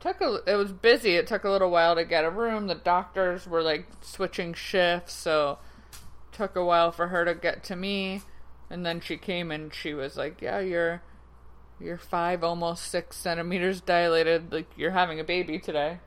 took 0.00 0.20
a 0.20 0.40
it 0.46 0.56
was 0.56 0.72
busy. 0.72 1.16
It 1.16 1.26
took 1.26 1.44
a 1.44 1.50
little 1.50 1.70
while 1.70 1.94
to 1.96 2.04
get 2.04 2.24
a 2.24 2.30
room. 2.30 2.66
The 2.66 2.74
doctors 2.74 3.46
were 3.46 3.62
like 3.62 3.86
switching 4.02 4.54
shifts, 4.54 5.14
so 5.14 5.58
took 6.32 6.56
a 6.56 6.64
while 6.64 6.92
for 6.92 7.08
her 7.08 7.24
to 7.24 7.34
get 7.34 7.62
to 7.64 7.76
me. 7.76 8.22
And 8.70 8.84
then 8.84 9.00
she 9.00 9.16
came 9.16 9.50
and 9.50 9.72
she 9.74 9.94
was 9.94 10.16
like, 10.16 10.40
"Yeah, 10.42 10.60
you're 10.60 11.02
you're 11.84 11.98
five, 11.98 12.42
almost 12.42 12.90
six 12.90 13.16
centimeters 13.16 13.80
dilated. 13.80 14.52
Like 14.52 14.70
you're 14.76 14.90
having 14.90 15.20
a 15.20 15.24
baby 15.24 15.58
today." 15.58 15.98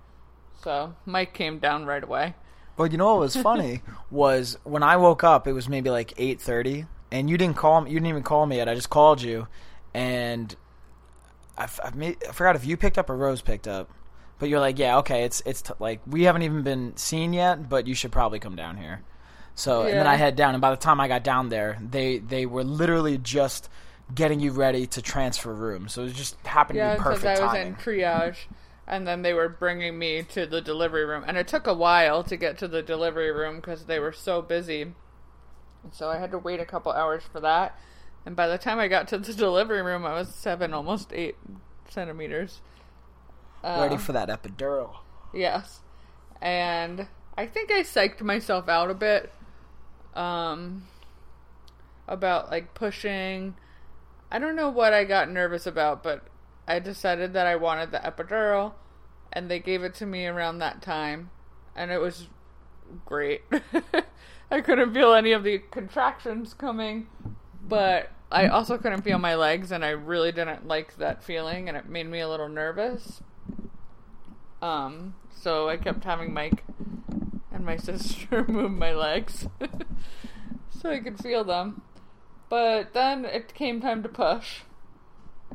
So 0.62 0.96
Mike 1.06 1.34
came 1.34 1.60
down 1.60 1.86
right 1.86 2.04
away. 2.04 2.36
Well, 2.76 2.88
you 2.88 2.98
know 2.98 3.14
what 3.14 3.20
was 3.20 3.36
funny 3.50 3.82
was 4.12 4.58
when 4.64 4.84
I 4.84 4.98
woke 4.98 5.24
up, 5.24 5.48
it 5.48 5.54
was 5.54 5.70
maybe 5.70 5.90
like 5.90 6.14
eight 6.18 6.42
thirty, 6.42 6.86
and 7.12 7.30
you 7.30 7.38
didn't 7.38 7.58
call 7.58 7.82
me. 7.82 7.92
You 7.92 7.98
didn't 7.98 8.10
even 8.10 8.24
call 8.24 8.46
me 8.46 8.58
yet. 8.58 8.68
I 8.68 8.76
just 8.76 8.90
called 8.90 9.22
you, 9.22 9.48
and 9.94 10.56
I, 11.58 11.68
I, 11.84 11.92
made, 11.92 12.18
I 12.28 12.32
forgot 12.32 12.56
if 12.56 12.66
you 12.66 12.78
picked 12.78 12.98
up 12.98 13.10
or 13.10 13.16
Rose 13.16 13.42
picked 13.42 13.68
up. 13.68 13.92
But 14.40 14.50
you're 14.50 14.60
like, 14.60 14.78
yeah, 14.78 14.98
okay, 15.00 15.24
it's 15.24 15.42
it's 15.46 15.64
t- 15.64 15.74
like 15.80 16.02
we 16.06 16.24
haven't 16.24 16.44
even 16.44 16.62
been 16.62 16.96
seen 16.96 17.34
yet, 17.34 17.68
but 17.70 17.88
you 17.88 17.96
should 17.96 18.12
probably 18.12 18.40
come 18.40 18.56
down 18.56 18.78
here. 18.78 19.02
So 19.56 19.84
and 19.84 19.98
then 19.98 20.06
I 20.06 20.16
head 20.16 20.36
down, 20.36 20.54
and 20.54 20.62
by 20.62 20.70
the 20.70 20.78
time 20.78 21.00
I 21.00 21.08
got 21.08 21.24
down 21.24 21.50
there, 21.50 21.80
they 21.82 22.20
they 22.20 22.46
were 22.46 22.64
literally 22.64 23.18
just 23.18 23.70
getting 24.14 24.40
you 24.40 24.52
ready 24.52 24.88
to 24.88 25.02
transfer 25.02 25.54
room. 25.54 25.88
So 25.90 26.06
it 26.06 26.14
just 26.14 26.38
happened 26.46 26.78
Yeah, 26.78 26.92
to 26.96 26.96
be 26.96 27.04
because 27.04 27.22
perfect 27.22 27.40
I 27.40 27.44
was 27.44 27.52
timing. 27.52 27.68
in 27.68 27.76
triage, 27.76 28.38
and 28.88 29.08
then 29.08 29.22
they 29.22 29.34
were 29.34 29.50
bringing 29.50 29.98
me 30.00 30.24
to 30.24 30.46
the 30.46 30.62
delivery 30.62 31.06
room, 31.06 31.24
and 31.28 31.38
it 31.38 31.48
took 31.48 31.68
a 31.68 31.74
while 31.74 32.24
to 32.24 32.38
get 32.38 32.58
to 32.60 32.68
the 32.68 32.82
delivery 32.82 33.32
room 33.32 33.58
because 33.58 33.86
they 33.86 34.00
were 34.00 34.14
so 34.14 34.42
busy. 34.42 34.82
And 34.82 35.94
so 35.94 36.10
I 36.10 36.18
had 36.18 36.32
to 36.32 36.38
wait 36.38 36.60
a 36.60 36.66
couple 36.66 36.92
hours 36.92 37.24
for 37.32 37.40
that. 37.42 37.78
And 38.26 38.36
by 38.36 38.48
the 38.48 38.58
time 38.58 38.80
I 38.80 38.88
got 38.88 39.08
to 39.10 39.18
the 39.18 39.34
delivery 39.46 39.82
room, 39.82 40.06
I 40.06 40.14
was 40.14 40.30
seven, 40.34 40.74
almost 40.74 41.12
eight 41.14 41.36
centimeters. 41.90 42.62
Uh, 43.64 43.80
ready 43.82 43.98
for 43.98 44.14
that 44.14 44.30
epidural. 44.30 44.98
Yes. 45.34 45.82
And 46.42 47.08
I 47.38 47.46
think 47.48 47.72
I 47.72 47.82
psyched 47.82 48.22
myself 48.22 48.70
out 48.70 48.90
a 48.92 48.94
bit 48.94 49.32
um 50.14 50.88
about 52.08 52.50
like 52.52 52.74
pushing. 52.74 53.56
I 54.32 54.40
don't 54.40 54.56
know 54.56 54.70
what 54.70 54.94
I 54.94 55.06
got 55.06 55.30
nervous 55.30 55.66
about, 55.66 56.04
but 56.04 56.28
I 56.68 56.80
decided 56.80 57.34
that 57.34 57.48
I 57.48 57.56
wanted 57.56 57.92
the 57.92 58.00
epidural 58.00 58.74
and 59.32 59.50
they 59.50 59.60
gave 59.60 59.84
it 59.84 59.94
to 59.96 60.06
me 60.06 60.26
around 60.26 60.60
that 60.60 60.82
time 60.82 61.30
and 61.76 61.92
it 61.92 62.00
was 62.00 62.28
great. 63.06 63.44
I 64.52 64.62
couldn't 64.62 64.94
feel 64.94 65.14
any 65.14 65.32
of 65.32 65.44
the 65.44 65.60
contractions 65.72 66.54
coming, 66.54 67.08
but 67.66 68.12
I 68.32 68.48
also 68.48 68.78
couldn't 68.78 69.04
feel 69.04 69.20
my 69.20 69.36
legs 69.36 69.72
and 69.72 69.86
I 69.86 69.90
really 69.90 70.32
didn't 70.32 70.68
like 70.68 70.98
that 70.98 71.24
feeling 71.24 71.70
and 71.70 71.78
it 71.78 71.88
made 71.88 72.08
me 72.08 72.20
a 72.20 72.28
little 72.28 72.50
nervous. 72.50 73.22
Um, 74.62 75.16
so 75.32 75.70
I 75.70 75.78
kept 75.78 76.04
having 76.04 76.34
Mike 76.34 76.64
and 77.52 77.66
my 77.66 77.78
sister 77.78 78.44
move 78.48 78.72
my 78.72 78.94
legs 78.94 79.48
so 80.70 80.90
I 80.90 81.00
could 81.00 81.20
feel 81.20 81.46
them. 81.46 81.82
But 82.50 82.94
then 82.94 83.26
it 83.26 83.54
came 83.54 83.82
time 83.82 84.04
to 84.04 84.10
push. 84.10 84.62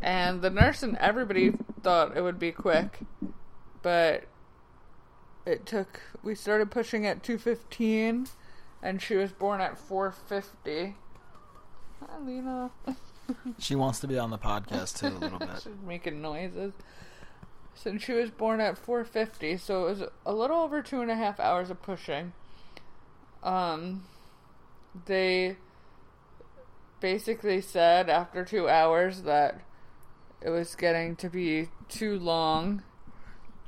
And 0.00 0.42
the 0.42 0.50
nurse 0.50 0.82
and 0.82 0.96
everybody 0.98 1.52
thought 1.82 2.16
it 2.16 2.22
would 2.22 2.38
be 2.38 2.52
quick. 2.52 3.00
But 3.82 4.24
it 5.44 5.66
took 5.66 6.00
we 6.22 6.34
started 6.34 6.70
pushing 6.70 7.06
at 7.06 7.22
215 7.22 8.28
and 8.82 9.02
she 9.02 9.16
was 9.16 9.32
born 9.32 9.60
at 9.60 9.78
450. 9.78 10.96
Hi, 12.00 12.18
Lena. 12.24 12.70
She 13.58 13.76
wants 13.76 14.00
to 14.00 14.08
be 14.08 14.18
on 14.18 14.30
the 14.30 14.36
podcast 14.36 14.98
too 14.98 15.06
a 15.06 15.16
little 15.16 15.38
bit. 15.38 15.48
She's 15.62 15.72
making 15.86 16.20
noises. 16.20 16.74
Since 17.74 18.02
she 18.02 18.12
was 18.12 18.30
born 18.30 18.60
at 18.60 18.74
4:50, 18.74 19.58
so 19.58 19.86
it 19.86 19.90
was 19.90 20.02
a 20.26 20.34
little 20.34 20.58
over 20.58 20.82
two 20.82 21.00
and 21.00 21.10
a 21.10 21.14
half 21.14 21.40
hours 21.40 21.70
of 21.70 21.80
pushing. 21.80 22.32
Um, 23.42 24.04
they 25.06 25.56
basically 27.02 27.60
said 27.60 28.08
after 28.08 28.44
two 28.44 28.68
hours 28.68 29.22
that 29.22 29.60
it 30.40 30.48
was 30.48 30.74
getting 30.76 31.16
to 31.16 31.28
be 31.28 31.68
too 31.88 32.18
long. 32.18 32.82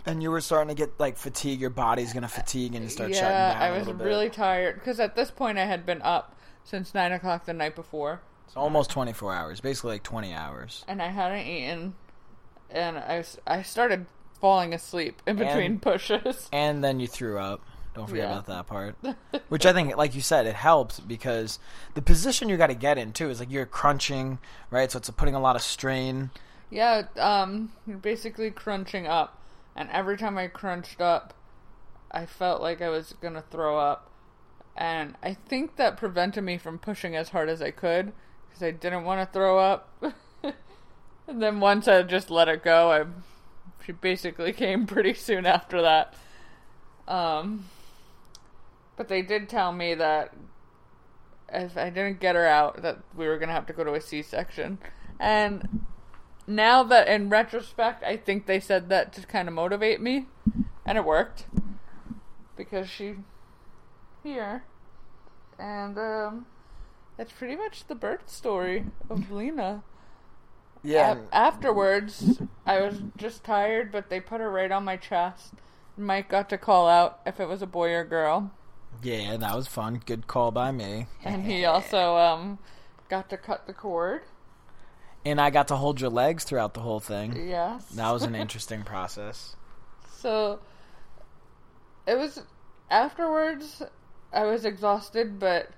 And 0.07 0.23
you 0.23 0.31
were 0.31 0.41
starting 0.41 0.75
to 0.75 0.81
get 0.81 0.99
like 0.99 1.19
fatigue. 1.19 1.61
Your 1.61 1.71
body's 1.71 2.13
gonna 2.13 2.29
fatigue 2.29 2.75
and 2.75 2.91
start 2.91 3.13
shutting 3.15 3.29
down. 3.29 3.51
yeah. 3.57 3.59
I 3.61 3.77
was 3.79 3.89
really 3.93 4.31
tired 4.31 4.77
because 4.77 5.01
at 5.01 5.17
this 5.17 5.31
point 5.31 5.59
I 5.59 5.65
had 5.67 5.85
been 5.85 6.01
up 6.03 6.37
since 6.63 6.95
nine 6.95 7.13
o'clock 7.13 7.45
the 7.45 7.53
night 7.53 7.75
before. 7.75 8.23
It's 8.47 8.57
almost 8.57 8.91
24 8.91 9.35
hours, 9.35 9.61
basically 9.61 9.93
like 9.95 10.03
20 10.03 10.33
hours. 10.33 10.85
and 10.87 11.03
I 11.03 11.09
hadn't 11.09 11.47
eaten, 11.47 11.95
and 12.71 12.97
I 12.99 13.25
I 13.47 13.63
started 13.63 14.07
falling 14.41 14.75
asleep 14.75 15.21
in 15.27 15.37
between 15.37 15.73
And- 15.73 15.83
pushes. 15.83 16.49
And 16.53 16.85
then 16.85 17.01
you 17.01 17.07
threw 17.09 17.39
up. 17.39 17.63
Don't 17.95 18.09
forget 18.09 18.25
Yeah. 18.29 18.33
about 18.33 18.47
that 18.47 18.67
part. 18.67 18.97
Which 19.49 19.65
I 19.65 19.73
think, 19.73 19.97
like 19.97 20.15
you 20.15 20.21
said, 20.21 20.47
it 20.47 20.57
helps 20.57 20.99
because 21.01 21.59
the 21.95 22.03
position 22.03 22.49
you 22.49 22.57
got 22.57 22.67
to 22.67 22.75
get 22.75 22.99
in 22.99 23.13
too 23.13 23.31
is 23.31 23.39
like 23.41 23.51
you're 23.51 23.67
crunching, 23.67 24.39
right? 24.71 24.91
So 24.91 24.99
it's 24.99 25.11
putting 25.11 25.35
a 25.35 25.41
lot 25.41 25.57
of 25.57 25.63
strain. 25.63 26.31
Yeah, 26.71 27.03
um, 27.19 27.71
you're 27.87 27.99
basically 27.99 28.51
crunching 28.51 29.07
up, 29.07 29.41
and 29.77 29.89
every 29.91 30.17
time 30.17 30.37
I 30.37 30.49
crunched 30.49 31.01
up, 31.01 31.35
I 32.11 32.27
felt 32.27 32.61
like 32.61 32.83
I 32.83 32.89
was 32.89 33.15
gonna 33.21 33.45
throw 33.51 33.79
up, 33.79 34.11
and 34.77 35.15
I 35.23 35.35
think 35.35 35.77
that 35.77 35.97
prevented 35.97 36.43
me 36.43 36.59
from 36.59 36.79
pushing 36.79 37.15
as 37.15 37.29
hard 37.29 37.49
as 37.49 37.63
I 37.63 37.71
could 37.71 38.13
because 38.49 38.63
I 38.63 38.73
didn't 38.73 39.05
want 39.05 39.21
to 39.21 39.33
throw 39.33 39.59
up. 39.59 39.89
and 40.43 41.41
then 41.43 41.61
once 41.61 41.87
I 41.87 42.03
just 42.03 42.29
let 42.31 42.49
it 42.49 42.65
go, 42.65 42.91
I 42.91 43.05
she 43.85 43.93
basically 43.93 44.53
came 44.65 44.87
pretty 44.87 45.15
soon 45.15 45.47
after 45.47 45.81
that. 45.83 46.15
Um, 47.07 47.67
but 48.97 49.09
they 49.09 49.23
did 49.23 49.49
tell 49.49 49.73
me 49.73 49.95
that 49.95 50.35
if 51.53 51.77
I 51.77 51.91
didn't 51.91 52.21
get 52.21 52.35
her 52.35 52.47
out, 52.47 52.83
that 52.83 52.99
we 53.15 53.27
were 53.27 53.39
gonna 53.39 53.53
have 53.53 53.67
to 53.67 53.73
go 53.73 53.85
to 53.85 53.95
a 53.95 54.01
C-section, 54.01 54.79
and 55.19 55.87
now 56.47 56.83
that 56.83 57.09
in 57.09 57.31
retrospect, 57.31 58.03
I 58.03 58.17
think 58.17 58.47
they 58.47 58.61
said 58.61 58.89
that 58.89 59.13
to 59.15 59.27
kind 59.27 59.49
of 59.49 59.55
motivate 59.55 60.01
me, 60.01 60.27
and 60.85 60.99
it 60.99 61.05
worked 61.05 61.47
because 62.57 62.89
she 62.89 63.17
here, 64.23 64.65
and 65.59 65.99
um, 65.99 66.47
that's 67.17 67.33
pretty 67.33 67.57
much 67.57 67.87
the 67.87 67.95
birth 67.95 68.29
story 68.29 68.87
of 69.09 69.31
Lena. 69.31 69.83
Yeah. 70.83 71.17
A- 71.33 71.35
afterwards, 71.35 72.41
I 72.67 72.81
was 72.81 73.03
just 73.17 73.45
tired, 73.45 73.91
but 73.91 74.11
they 74.11 74.21
put 74.21 74.41
her 74.41 74.51
right 74.51 74.71
on 74.71 74.85
my 74.85 74.97
chest. 74.97 75.55
Mike 75.97 76.29
got 76.29 76.49
to 76.51 76.59
call 76.59 76.89
out 76.89 77.21
if 77.25 77.39
it 77.41 77.49
was 77.49 77.63
a 77.63 77.67
boy 77.67 77.93
or 77.93 78.05
girl, 78.05 78.51
yeah, 79.03 79.37
that 79.37 79.55
was 79.55 79.67
fun. 79.67 80.01
Good 80.05 80.27
call 80.27 80.51
by 80.51 80.71
me. 80.73 81.07
and 81.25 81.45
he 81.45 81.65
also 81.65 82.17
um, 82.17 82.59
got 83.09 83.29
to 83.31 83.37
cut 83.37 83.67
the 83.67 83.73
cord. 83.73 84.23
And 85.25 85.41
I 85.41 85.51
got 85.51 85.69
to 85.69 85.77
hold 85.77 86.01
your 86.01 86.11
legs 86.11 86.45
throughout 86.45 86.75
the 86.75 86.81
whole 86.81 87.01
thing. 87.01 87.49
Yes, 87.49 87.87
That 87.91 88.11
was 88.11 88.23
an 88.25 88.35
interesting 88.35 88.83
process. 88.83 89.57
So 90.19 90.61
it 92.07 92.19
was 92.19 92.43
afterwards 92.91 93.83
I 94.33 94.45
was 94.45 94.65
exhausted 94.65 95.39
but 95.39 95.71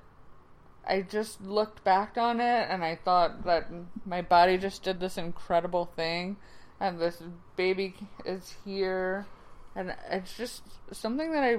I 0.87 1.03
just 1.03 1.41
looked 1.41 1.85
back 1.85 2.17
on 2.17 2.41
it 2.41 2.67
and 2.69 2.85
I 2.85 2.97
thought 2.97 3.45
that 3.45 3.71
my 4.05 4.23
body 4.23 4.59
just 4.59 4.83
did 4.83 4.99
this 5.01 5.17
incredible 5.17 5.87
thing 5.97 6.37
and 6.81 6.99
this 6.99 7.23
baby 7.57 7.95
is 8.25 8.55
here 8.65 9.27
and 9.77 9.95
it's 10.11 10.37
just 10.37 10.63
something 10.91 11.33
that 11.33 11.45
I 11.45 11.59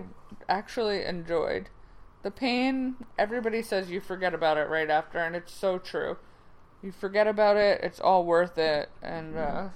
actually 0.49 1.03
enjoyed. 1.05 1.69
The 2.23 2.31
pain, 2.31 2.95
everybody 3.17 3.61
says 3.61 3.89
you 3.89 4.01
forget 4.01 4.33
about 4.33 4.57
it 4.57 4.67
right 4.69 4.89
after 4.89 5.19
and 5.19 5.35
it's 5.35 5.53
so 5.53 5.77
true. 5.77 6.17
You 6.81 6.91
forget 6.91 7.27
about 7.27 7.57
it, 7.57 7.81
it's 7.83 7.99
all 7.99 8.25
worth 8.25 8.57
it 8.57 8.89
and 9.01 9.37
uh 9.37 9.69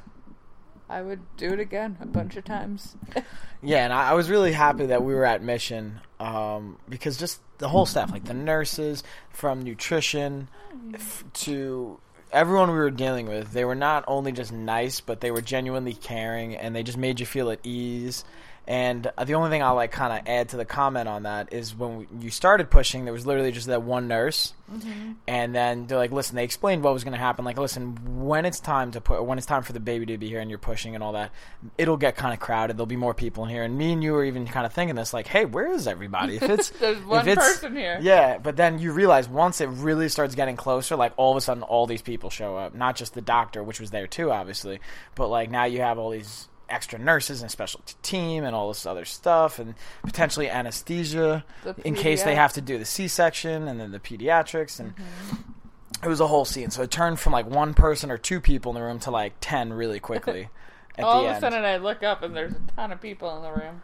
I 0.90 1.02
would 1.02 1.22
do 1.38 1.54
it 1.54 1.60
again 1.62 1.98
a 2.02 2.06
bunch 2.06 2.36
of 2.36 2.44
times. 2.44 2.98
Yeah, 3.64 3.84
and 3.84 3.94
I, 3.94 4.14
was 4.14 4.28
really 4.28 4.54
happy 4.54 4.88
that 4.88 5.04
we 5.04 5.14
were 5.14 5.24
at 5.24 5.44
Mission 5.44 6.00
um, 6.20 6.80
because 6.90 7.16
just 7.16 7.42
the 7.60 7.70
whole 7.70 7.86
staff, 7.86 8.12
like 8.12 8.26
the 8.26 8.34
nurses, 8.34 9.04
from 9.30 9.62
nutrition 9.62 10.50
f- 10.96 11.24
to 11.34 12.00
everyone 12.32 12.72
we 12.72 12.78
were 12.78 12.92
dealing 12.92 13.28
with, 13.28 13.52
they 13.52 13.66
were 13.66 13.76
not 13.76 14.04
only 14.08 14.32
just 14.32 14.52
nice, 14.52 15.00
but 15.02 15.22
they 15.22 15.32
were 15.32 15.42
genuinely 15.42 15.94
caring, 15.94 16.56
and 16.56 16.76
they 16.76 16.84
just 16.84 16.98
made 16.98 17.20
you 17.20 17.26
feel 17.26 17.50
at 17.52 17.60
ease. 17.64 18.24
And 18.68 19.12
uh, 19.18 19.26
the 19.26 19.34
only 19.34 19.50
thing 19.50 19.64
I'll 19.64 19.76
like 19.76 19.92
kind 19.92 20.14
of 20.18 20.28
add 20.28 20.50
to 20.50 20.58
the 20.58 20.66
comment 20.66 21.10
on 21.10 21.24
that 21.24 21.52
is 21.52 21.76
when 21.76 21.98
we, 21.98 22.08
you 22.22 22.30
started 22.30 22.70
pushing, 22.70 23.04
there 23.06 23.14
was 23.14 23.26
literally 23.26 23.52
just 23.52 23.68
that 23.68 23.82
one 23.84 24.08
nurse, 24.08 24.54
Mm-hmm. 24.72 25.12
and 25.28 25.54
then 25.54 25.86
they're 25.88 25.98
like, 25.98 26.14
"Listen," 26.14 26.38
they 26.38 26.46
explained 26.46 26.82
what 26.82 26.94
was 26.94 27.04
going 27.04 27.12
to 27.12 27.20
happen. 27.20 27.44
Like, 27.44 27.58
"Listen, 27.58 28.24
when 28.26 28.46
it's 28.46 28.62
time 28.62 28.92
to 28.92 29.02
put, 29.02 29.22
when 29.26 29.38
it's 29.38 29.46
time 29.46 29.64
for 29.64 29.74
the 29.74 29.82
baby 29.82 30.06
to 30.06 30.18
be 30.18 30.30
here, 30.30 30.40
and 30.40 30.50
you're 30.50 30.60
pushing 30.60 30.96
and 30.96 31.04
all 31.04 31.12
that, 31.12 31.32
it'll 31.78 31.98
get 31.98 32.16
kind 32.16 32.34
of 32.34 32.40
crowded. 32.40 32.78
There'll 32.78 32.86
be 32.86 32.96
more 32.96 33.14
people 33.14 33.44
in 33.44 33.50
here." 33.50 33.64
And 33.64 33.78
me 33.78 33.92
and 33.92 34.02
you 34.02 34.14
were 34.14 34.24
even 34.24 34.48
kind 34.48 34.66
of 34.66 34.72
thinking 34.72 34.96
this, 34.96 35.14
like, 35.14 35.28
"Hey, 35.28 35.44
where 35.44 35.70
is 35.74 35.88
everybody? 35.88 36.38
If 36.38 36.44
it's 36.44 36.70
There's 36.80 37.04
one 37.04 37.28
it's- 37.28 37.36
person 37.46 37.76
here. 37.76 37.98
yeah." 38.02 38.38
But 38.38 38.56
then 38.56 38.80
you 38.80 38.94
realize 38.94 39.28
once 39.28 39.60
it 39.60 39.68
really 39.68 40.08
starts 40.08 40.36
getting 40.36 40.56
closer, 40.56 40.96
like 40.96 41.12
all 41.18 41.32
of 41.32 41.38
a 41.38 41.42
sudden, 41.42 41.64
all 41.64 41.86
these 41.86 42.02
people 42.04 42.30
show 42.30 42.56
up. 42.56 42.74
Not 42.74 42.96
just 42.96 43.14
the 43.14 43.22
doctor, 43.22 43.62
which 43.64 43.82
was 43.82 43.92
there 43.92 44.08
too, 44.08 44.32
obviously, 44.32 44.80
but 45.16 45.28
like 45.28 45.52
now 45.52 45.66
you 45.66 45.82
have 45.82 45.98
all 46.00 46.12
these 46.12 46.48
extra 46.72 46.98
nurses 46.98 47.42
and 47.42 47.50
a 47.50 47.52
special 47.52 47.82
team 48.02 48.44
and 48.44 48.56
all 48.56 48.68
this 48.70 48.86
other 48.86 49.06
stuff 49.06 49.60
and 49.60 49.76
potentially 50.04 50.50
anesthesia 50.50 51.44
The 51.64 51.76
in 51.88 51.96
case 51.96 52.24
they 52.24 52.36
have 52.36 52.54
to 52.54 52.62
do 52.62 52.78
the 52.78 52.86
C-section 52.86 53.68
and 53.68 53.80
then 53.80 53.92
the 53.92 54.00
pediatrics 54.00 54.80
and 54.80 54.96
Mm-hmm. 54.96 56.06
it 56.06 56.08
was 56.08 56.20
a 56.20 56.28
whole 56.28 56.46
scene. 56.46 56.70
So 56.72 56.82
it 56.84 56.92
turned 56.92 57.20
from 57.20 57.34
like 57.34 57.46
one 57.46 57.74
person 57.74 58.10
or 58.12 58.18
two 58.18 58.40
people 58.40 58.72
in 58.72 58.76
the 58.76 58.82
room 58.86 59.00
to 59.02 59.12
like 59.12 59.34
ten 59.42 59.74
really 59.74 60.00
quickly. 60.00 60.50
At 60.98 61.06
All 61.06 61.26
of 61.26 61.38
a 61.38 61.40
sudden, 61.40 61.64
I 61.64 61.78
look 61.78 62.04
up 62.04 62.22
and 62.22 62.36
there's 62.36 62.52
a 62.54 62.62
ton 62.76 62.92
of 62.92 63.00
people 63.00 63.36
in 63.38 63.44
the 63.44 63.52
room. 63.52 63.82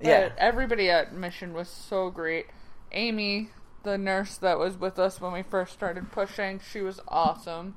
yeah, 0.00 0.28
But 0.28 0.38
everybody 0.38 0.88
at 0.88 1.12
Mission 1.12 1.52
was 1.52 1.68
so 1.68 2.10
great. 2.10 2.46
Amy, 2.92 3.50
the 3.82 3.98
nurse 3.98 4.36
that 4.38 4.56
was 4.58 4.76
with 4.76 4.98
us 5.00 5.20
when 5.20 5.32
we 5.32 5.42
first 5.42 5.72
started 5.72 6.12
pushing, 6.12 6.60
she 6.60 6.80
was 6.80 7.00
awesome. 7.08 7.74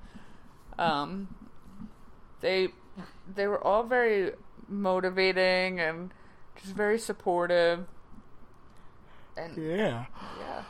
Um, 0.77 1.33
they 2.41 2.69
they 3.35 3.47
were 3.47 3.63
all 3.63 3.83
very 3.83 4.31
motivating 4.67 5.79
and 5.79 6.11
just 6.61 6.75
very 6.75 6.99
supportive. 6.99 7.85
And 9.37 9.57
yeah. 9.57 10.05
yeah, 10.39 10.63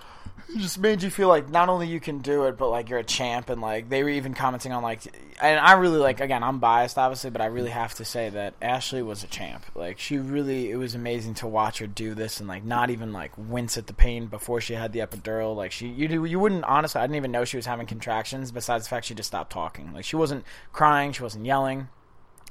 It 0.49 0.59
just 0.59 0.77
made 0.79 1.01
you 1.01 1.09
feel 1.09 1.27
like 1.27 1.49
not 1.49 1.67
only 1.69 1.87
you 1.87 1.99
can 1.99 2.19
do 2.19 2.45
it, 2.45 2.57
but 2.57 2.69
like 2.69 2.89
you're 2.89 2.99
a 2.99 3.03
champ, 3.03 3.49
and 3.49 3.59
like 3.59 3.89
they 3.89 4.03
were 4.03 4.09
even 4.09 4.33
commenting 4.33 4.71
on 4.71 4.83
like, 4.83 5.01
and 5.41 5.59
I 5.59 5.73
really 5.73 5.97
like 5.97 6.19
again 6.19 6.43
I'm 6.43 6.59
biased 6.59 6.97
obviously, 6.97 7.31
but 7.31 7.41
I 7.41 7.45
really 7.45 7.71
have 7.71 7.95
to 7.95 8.05
say 8.05 8.29
that 8.29 8.53
Ashley 8.61 9.01
was 9.01 9.23
a 9.23 9.27
champ. 9.27 9.65
Like 9.73 9.97
she 9.99 10.17
really, 10.19 10.69
it 10.69 10.75
was 10.75 10.93
amazing 10.93 11.33
to 11.35 11.47
watch 11.47 11.79
her 11.79 11.87
do 11.87 12.13
this 12.13 12.39
and 12.39 12.47
like 12.47 12.63
not 12.63 12.91
even 12.91 13.13
like 13.13 13.31
wince 13.35 13.77
at 13.77 13.87
the 13.87 13.93
pain 13.93 14.27
before 14.27 14.61
she 14.61 14.75
had 14.75 14.93
the 14.93 14.99
epidural. 14.99 15.55
Like 15.55 15.71
she, 15.71 15.87
you 15.87 16.07
do, 16.07 16.23
you 16.25 16.39
wouldn't 16.39 16.63
honestly, 16.65 17.01
I 17.01 17.03
didn't 17.05 17.17
even 17.17 17.31
know 17.31 17.45
she 17.45 17.57
was 17.57 17.65
having 17.65 17.87
contractions. 17.87 18.51
Besides 18.51 18.85
the 18.85 18.89
fact 18.89 19.07
she 19.07 19.15
just 19.15 19.27
stopped 19.27 19.51
talking, 19.51 19.91
like 19.93 20.05
she 20.05 20.15
wasn't 20.15 20.45
crying, 20.71 21.13
she 21.13 21.23
wasn't 21.23 21.45
yelling, 21.45 21.89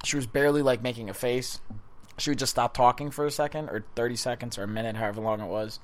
she 0.04 0.16
was 0.16 0.26
barely 0.26 0.62
like 0.62 0.83
making 0.83 1.11
a 1.11 1.14
face. 1.14 1.61
She 2.19 2.30
would 2.30 2.38
just 2.38 2.50
stop 2.50 2.75
talking 2.75 3.11
for 3.11 3.25
a 3.25 3.30
second 3.30 3.71
or 3.71 3.85
30 3.95 4.16
seconds 4.16 4.59
or 4.59 4.64
a 4.64 4.69
minute, 4.69 4.97
however 4.97 5.21
long 5.23 5.40
it 5.40 5.47
was, 5.47 5.80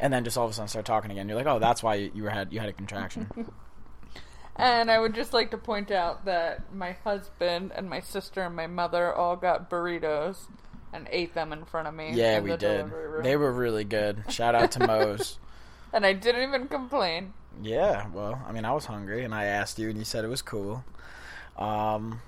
and 0.00 0.12
then 0.12 0.24
just 0.24 0.36
all 0.36 0.44
of 0.44 0.50
a 0.50 0.54
sudden 0.54 0.68
start 0.68 0.84
talking 0.84 1.10
again. 1.10 1.28
You're 1.28 1.36
like, 1.36 1.46
oh, 1.46 1.58
that's 1.58 1.82
why 1.82 1.94
you, 1.94 2.10
you 2.14 2.24
had 2.24 2.52
you 2.52 2.58
had 2.58 2.68
a 2.68 2.72
contraction. 2.72 3.30
and 4.56 4.90
I 4.90 4.98
would 4.98 5.14
just 5.14 5.32
like 5.32 5.52
to 5.52 5.58
point 5.58 5.90
out 5.90 6.24
that 6.24 6.72
my 6.74 6.92
husband 7.04 7.72
and 7.74 7.88
my 7.88 8.00
sister 8.00 8.42
and 8.42 8.56
my 8.56 8.66
mother 8.66 9.12
all 9.12 9.36
got 9.36 9.70
burritos 9.70 10.46
and 10.92 11.06
ate 11.10 11.34
them 11.34 11.52
in 11.52 11.64
front 11.64 11.86
of 11.86 11.94
me. 11.94 12.12
yeah, 12.14 12.40
we 12.40 12.56
did. 12.56 12.90
They 13.22 13.36
were 13.36 13.52
really 13.52 13.84
good. 13.84 14.24
Shout 14.30 14.54
out 14.54 14.72
to 14.72 14.86
Moe's. 14.86 15.38
and 15.92 16.04
I 16.04 16.14
didn't 16.14 16.42
even 16.48 16.68
complain. 16.68 17.32
Yeah, 17.62 18.06
well, 18.12 18.42
I 18.46 18.52
mean, 18.52 18.64
I 18.64 18.72
was 18.72 18.84
hungry, 18.86 19.24
and 19.24 19.34
I 19.34 19.44
asked 19.44 19.78
you, 19.78 19.88
and 19.88 19.98
you 19.98 20.04
said 20.04 20.24
it 20.24 20.28
was 20.28 20.42
cool. 20.42 20.84
Um, 21.56 22.20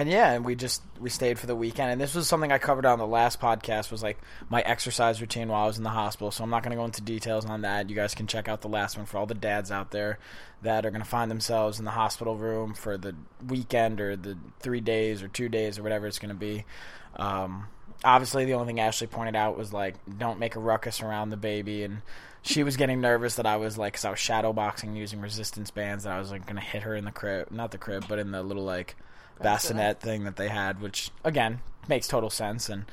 and 0.00 0.08
yeah, 0.08 0.32
and 0.32 0.44
we 0.44 0.54
just 0.54 0.82
we 1.00 1.10
stayed 1.10 1.38
for 1.38 1.46
the 1.46 1.54
weekend, 1.54 1.92
and 1.92 2.00
this 2.00 2.14
was 2.14 2.26
something 2.26 2.50
I 2.50 2.58
covered 2.58 2.86
on 2.86 2.98
the 2.98 3.06
last 3.06 3.40
podcast. 3.40 3.90
Was 3.90 4.02
like 4.02 4.18
my 4.48 4.60
exercise 4.62 5.20
routine 5.20 5.48
while 5.48 5.64
I 5.64 5.66
was 5.66 5.78
in 5.78 5.84
the 5.84 5.90
hospital. 5.90 6.30
So 6.30 6.42
I'm 6.44 6.50
not 6.50 6.62
going 6.62 6.70
to 6.70 6.76
go 6.76 6.84
into 6.84 7.02
details 7.02 7.44
on 7.44 7.62
that. 7.62 7.90
You 7.90 7.96
guys 7.96 8.14
can 8.14 8.26
check 8.26 8.48
out 8.48 8.62
the 8.62 8.68
last 8.68 8.96
one 8.96 9.06
for 9.06 9.18
all 9.18 9.26
the 9.26 9.34
dads 9.34 9.70
out 9.70 9.90
there 9.90 10.18
that 10.62 10.86
are 10.86 10.90
going 10.90 11.02
to 11.02 11.08
find 11.08 11.30
themselves 11.30 11.78
in 11.78 11.84
the 11.84 11.90
hospital 11.90 12.36
room 12.36 12.72
for 12.74 12.96
the 12.96 13.14
weekend 13.46 14.00
or 14.00 14.16
the 14.16 14.38
three 14.60 14.80
days 14.80 15.22
or 15.22 15.28
two 15.28 15.48
days 15.48 15.78
or 15.78 15.82
whatever 15.82 16.06
it's 16.06 16.18
going 16.18 16.34
to 16.34 16.34
be. 16.34 16.64
Um, 17.16 17.66
obviously, 18.04 18.44
the 18.44 18.54
only 18.54 18.66
thing 18.66 18.80
Ashley 18.80 19.06
pointed 19.06 19.36
out 19.36 19.58
was 19.58 19.72
like, 19.72 19.96
don't 20.18 20.38
make 20.38 20.56
a 20.56 20.60
ruckus 20.60 21.02
around 21.02 21.30
the 21.30 21.36
baby, 21.36 21.82
and 21.82 22.02
she 22.42 22.62
was 22.62 22.76
getting 22.76 23.00
nervous 23.00 23.36
that 23.36 23.46
I 23.46 23.56
was 23.56 23.78
like, 23.78 23.92
because 23.92 24.04
I 24.04 24.10
was 24.10 24.18
shadow 24.18 24.52
boxing 24.52 24.96
using 24.96 25.20
resistance 25.20 25.70
bands, 25.70 26.04
that 26.04 26.12
I 26.12 26.18
was 26.18 26.30
like 26.30 26.46
going 26.46 26.56
to 26.56 26.62
hit 26.62 26.82
her 26.82 26.94
in 26.94 27.04
the 27.04 27.12
crib, 27.12 27.50
not 27.50 27.70
the 27.70 27.78
crib, 27.78 28.06
but 28.08 28.18
in 28.18 28.30
the 28.30 28.42
little 28.42 28.64
like 28.64 28.96
bassinet 29.42 30.00
thing 30.00 30.24
that 30.24 30.36
they 30.36 30.48
had, 30.48 30.80
which 30.80 31.10
again 31.24 31.60
makes 31.88 32.08
total 32.08 32.30
sense 32.30 32.68
and. 32.68 32.84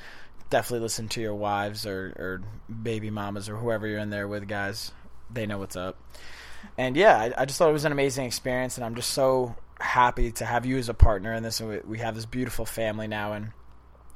Definitely 0.52 0.80
listen 0.80 1.08
to 1.10 1.22
your 1.22 1.36
wives 1.36 1.86
or, 1.86 2.08
or 2.18 2.42
baby 2.74 3.12
mamas 3.12 3.48
or 3.50 3.58
whoever 3.58 3.86
you're 3.86 4.00
in 4.00 4.10
there 4.10 4.28
with, 4.28 4.48
guys. 4.48 4.92
They 5.32 5.46
know 5.46 5.60
what's 5.60 5.76
up. 5.76 5.96
And 6.76 6.98
yeah, 6.98 7.20
I, 7.20 7.44
I 7.44 7.46
just 7.46 7.60
thought 7.60 7.70
it 7.70 7.74
was 7.74 7.86
an 7.86 7.92
amazing 7.92 8.26
experience, 8.26 8.76
and 8.76 8.84
I'm 8.84 8.96
just 8.96 9.12
so 9.12 9.56
happy 9.80 10.32
to 10.32 10.46
have 10.46 10.66
you 10.66 10.80
as 10.80 10.90
a 10.90 10.96
partner 10.96 11.36
in 11.36 11.44
this. 11.44 11.60
And 11.60 11.70
we, 11.70 11.80
we 11.82 11.98
have 12.00 12.16
this 12.16 12.26
beautiful 12.26 12.66
family 12.66 13.08
now, 13.08 13.34
and 13.34 13.52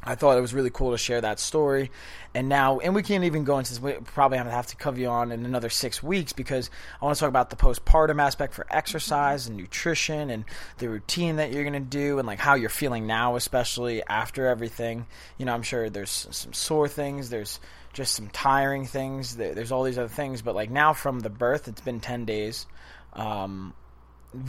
I 0.06 0.16
thought 0.16 0.38
it 0.38 0.42
was 0.42 0.54
really 0.54 0.70
cool 0.70 0.92
to 0.92 0.98
share 0.98 1.22
that 1.22 1.40
story. 1.40 1.92
And 2.36 2.50
now, 2.50 2.80
and 2.80 2.94
we 2.94 3.04
can't 3.04 3.24
even 3.24 3.44
go 3.44 3.58
into 3.58 3.72
this. 3.72 3.82
We 3.82 3.94
probably 3.94 4.38
have 4.38 4.68
to 4.68 4.76
cover 4.76 5.00
you 5.00 5.08
on 5.08 5.32
in 5.32 5.46
another 5.46 5.70
six 5.70 6.04
weeks 6.04 6.34
because 6.34 6.70
I 7.02 7.06
want 7.06 7.16
to 7.16 7.20
talk 7.20 7.30
about 7.30 7.50
the 7.50 7.56
postpartum 7.56 8.22
aspect 8.22 8.54
for 8.54 8.66
exercise 8.70 9.48
and 9.48 9.56
nutrition 9.56 10.30
and 10.30 10.46
the 10.80 10.90
routine 10.90 11.38
that 11.38 11.52
you're 11.52 11.64
going 11.64 11.74
to 11.74 11.80
do 11.80 12.20
and 12.20 12.28
like 12.28 12.40
how 12.40 12.56
you're 12.56 12.70
feeling 12.70 13.08
now, 13.08 13.36
especially 13.36 14.04
after 14.04 14.48
everything. 14.48 15.06
You 15.38 15.46
know, 15.46 15.54
I'm 15.54 15.64
sure 15.64 15.90
there's 15.90 16.28
some 16.32 16.54
sore 16.54 16.88
things. 16.88 17.30
There's 17.30 17.60
just 17.94 18.16
some 18.16 18.28
tiring 18.30 18.86
things. 18.86 19.38
There's 19.38 19.72
all 19.72 19.84
these 19.84 19.98
other 19.98 20.10
things. 20.10 20.42
But 20.42 20.56
like 20.56 20.70
now 20.70 20.94
from 20.94 21.20
the 21.20 21.30
birth, 21.30 21.68
it's 21.68 21.82
been 21.82 22.00
10 22.00 22.26
days. 22.26 22.66
Um, 23.14 23.74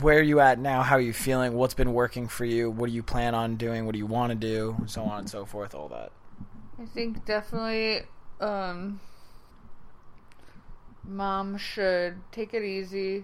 where 0.01 0.19
are 0.19 0.23
you 0.23 0.39
at 0.39 0.59
now? 0.59 0.81
How 0.81 0.95
are 0.95 1.01
you 1.01 1.13
feeling? 1.13 1.53
What's 1.53 1.73
been 1.73 1.93
working 1.93 2.27
for 2.27 2.45
you? 2.45 2.69
What 2.71 2.87
do 2.87 2.93
you 2.93 3.03
plan 3.03 3.35
on 3.35 3.55
doing? 3.55 3.85
What 3.85 3.93
do 3.93 3.99
you 3.99 4.05
want 4.05 4.31
to 4.31 4.35
do? 4.35 4.75
So 4.87 5.03
on 5.03 5.19
and 5.19 5.29
so 5.29 5.45
forth. 5.45 5.75
All 5.75 5.87
that. 5.89 6.11
I 6.81 6.85
think 6.85 7.25
definitely 7.25 8.01
um 8.41 8.99
mom 11.03 11.57
should 11.57 12.17
take 12.31 12.53
it 12.53 12.63
easy 12.63 13.23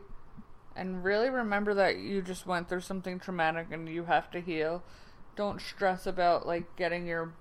and 0.76 1.04
really 1.04 1.30
remember 1.30 1.74
that 1.74 1.98
you 1.98 2.22
just 2.22 2.46
went 2.46 2.70
through 2.70 2.82
something 2.82 3.20
traumatic 3.20 3.68
and 3.72 3.90
you 3.90 4.06
have 4.06 4.30
to 4.32 4.40
heal. 4.40 4.84
Don't 5.36 5.60
stress 5.60 6.06
about 6.06 6.46
like 6.46 6.76
getting 6.76 7.08
your 7.08 7.34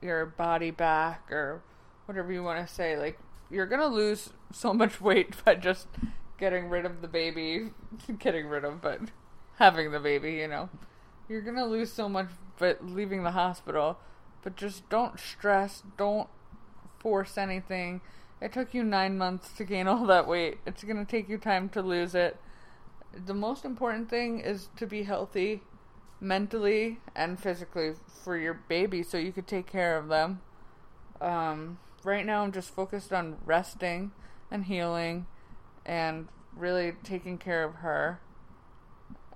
your 0.00 0.24
body 0.26 0.70
back 0.70 1.30
or 1.30 1.62
whatever 2.06 2.32
you 2.32 2.42
want 2.42 2.66
to 2.66 2.72
say. 2.72 2.96
Like 2.96 3.18
you're 3.50 3.66
going 3.66 3.80
to 3.80 3.86
lose 3.86 4.30
so 4.52 4.72
much 4.72 5.00
weight 5.02 5.44
by 5.44 5.54
just 5.54 5.86
getting 6.38 6.68
rid 6.68 6.84
of 6.86 7.02
the 7.02 7.08
baby, 7.08 7.70
getting 8.18 8.46
rid 8.46 8.64
of 8.64 8.80
but 8.80 9.00
having 9.58 9.90
the 9.90 10.00
baby, 10.00 10.34
you 10.34 10.48
know. 10.48 10.70
You're 11.28 11.42
going 11.42 11.56
to 11.56 11.66
lose 11.66 11.92
so 11.92 12.08
much 12.08 12.28
but 12.58 12.84
leaving 12.84 13.22
the 13.22 13.32
hospital 13.32 13.98
but 14.42 14.56
just 14.56 14.88
don't 14.88 15.18
stress, 15.18 15.82
don't 15.96 16.28
force 16.98 17.36
anything. 17.36 18.00
It 18.40 18.52
took 18.52 18.72
you 18.72 18.84
nine 18.84 19.18
months 19.18 19.50
to 19.52 19.64
gain 19.64 19.88
all 19.88 20.06
that 20.06 20.28
weight. 20.28 20.58
It's 20.64 20.84
going 20.84 21.04
to 21.04 21.04
take 21.04 21.28
you 21.28 21.38
time 21.38 21.68
to 21.70 21.82
lose 21.82 22.14
it. 22.14 22.36
The 23.12 23.34
most 23.34 23.64
important 23.64 24.08
thing 24.08 24.40
is 24.40 24.68
to 24.76 24.86
be 24.86 25.02
healthy 25.02 25.62
mentally 26.20 26.98
and 27.14 27.38
physically 27.38 27.92
for 28.24 28.36
your 28.36 28.54
baby 28.54 29.02
so 29.02 29.18
you 29.18 29.32
could 29.32 29.46
take 29.46 29.66
care 29.66 29.96
of 29.96 30.08
them. 30.08 30.40
Um, 31.20 31.78
right 32.04 32.24
now, 32.24 32.42
I'm 32.42 32.52
just 32.52 32.74
focused 32.74 33.12
on 33.12 33.36
resting 33.44 34.12
and 34.50 34.64
healing 34.64 35.26
and 35.88 36.28
really 36.54 36.92
taking 37.02 37.38
care 37.38 37.64
of 37.64 37.76
her. 37.76 38.20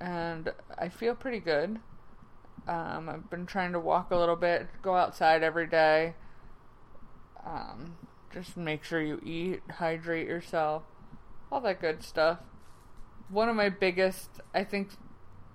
And 0.00 0.52
I 0.78 0.88
feel 0.90 1.14
pretty 1.14 1.40
good. 1.40 1.80
Um, 2.68 3.08
I've 3.08 3.30
been 3.30 3.46
trying 3.46 3.72
to 3.72 3.80
walk 3.80 4.10
a 4.10 4.16
little 4.16 4.36
bit, 4.36 4.68
go 4.82 4.94
outside 4.94 5.42
every 5.42 5.66
day. 5.66 6.14
Um, 7.44 7.96
just 8.32 8.56
make 8.56 8.84
sure 8.84 9.00
you 9.00 9.20
eat, 9.24 9.62
hydrate 9.78 10.28
yourself, 10.28 10.82
all 11.50 11.60
that 11.62 11.80
good 11.80 12.04
stuff. 12.04 12.38
One 13.28 13.48
of 13.48 13.56
my 13.56 13.70
biggest, 13.70 14.28
I 14.54 14.62
think, 14.62 14.90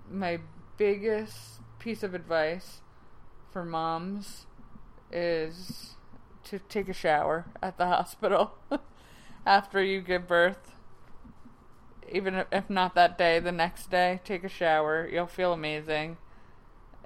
my 0.10 0.39
biggest 0.77 1.62
piece 1.79 2.03
of 2.03 2.13
advice 2.13 2.81
for 3.51 3.63
moms 3.63 4.47
is 5.12 5.95
to 6.45 6.60
take 6.60 6.89
a 6.89 6.93
shower 6.93 7.45
at 7.62 7.77
the 7.77 7.86
hospital 7.88 8.55
after 9.45 9.83
you 9.83 10.01
give 10.01 10.27
birth. 10.27 10.76
Even 12.12 12.46
if 12.52 12.70
not 12.70 12.96
that 12.96 13.17
day, 13.17 13.39
the 13.39 13.52
next 13.52 13.89
day, 13.89 14.20
take 14.24 14.43
a 14.43 14.50
shower. 14.50 15.08
You'll 15.12 15.28
feel 15.28 15.54
amazing 15.54 16.17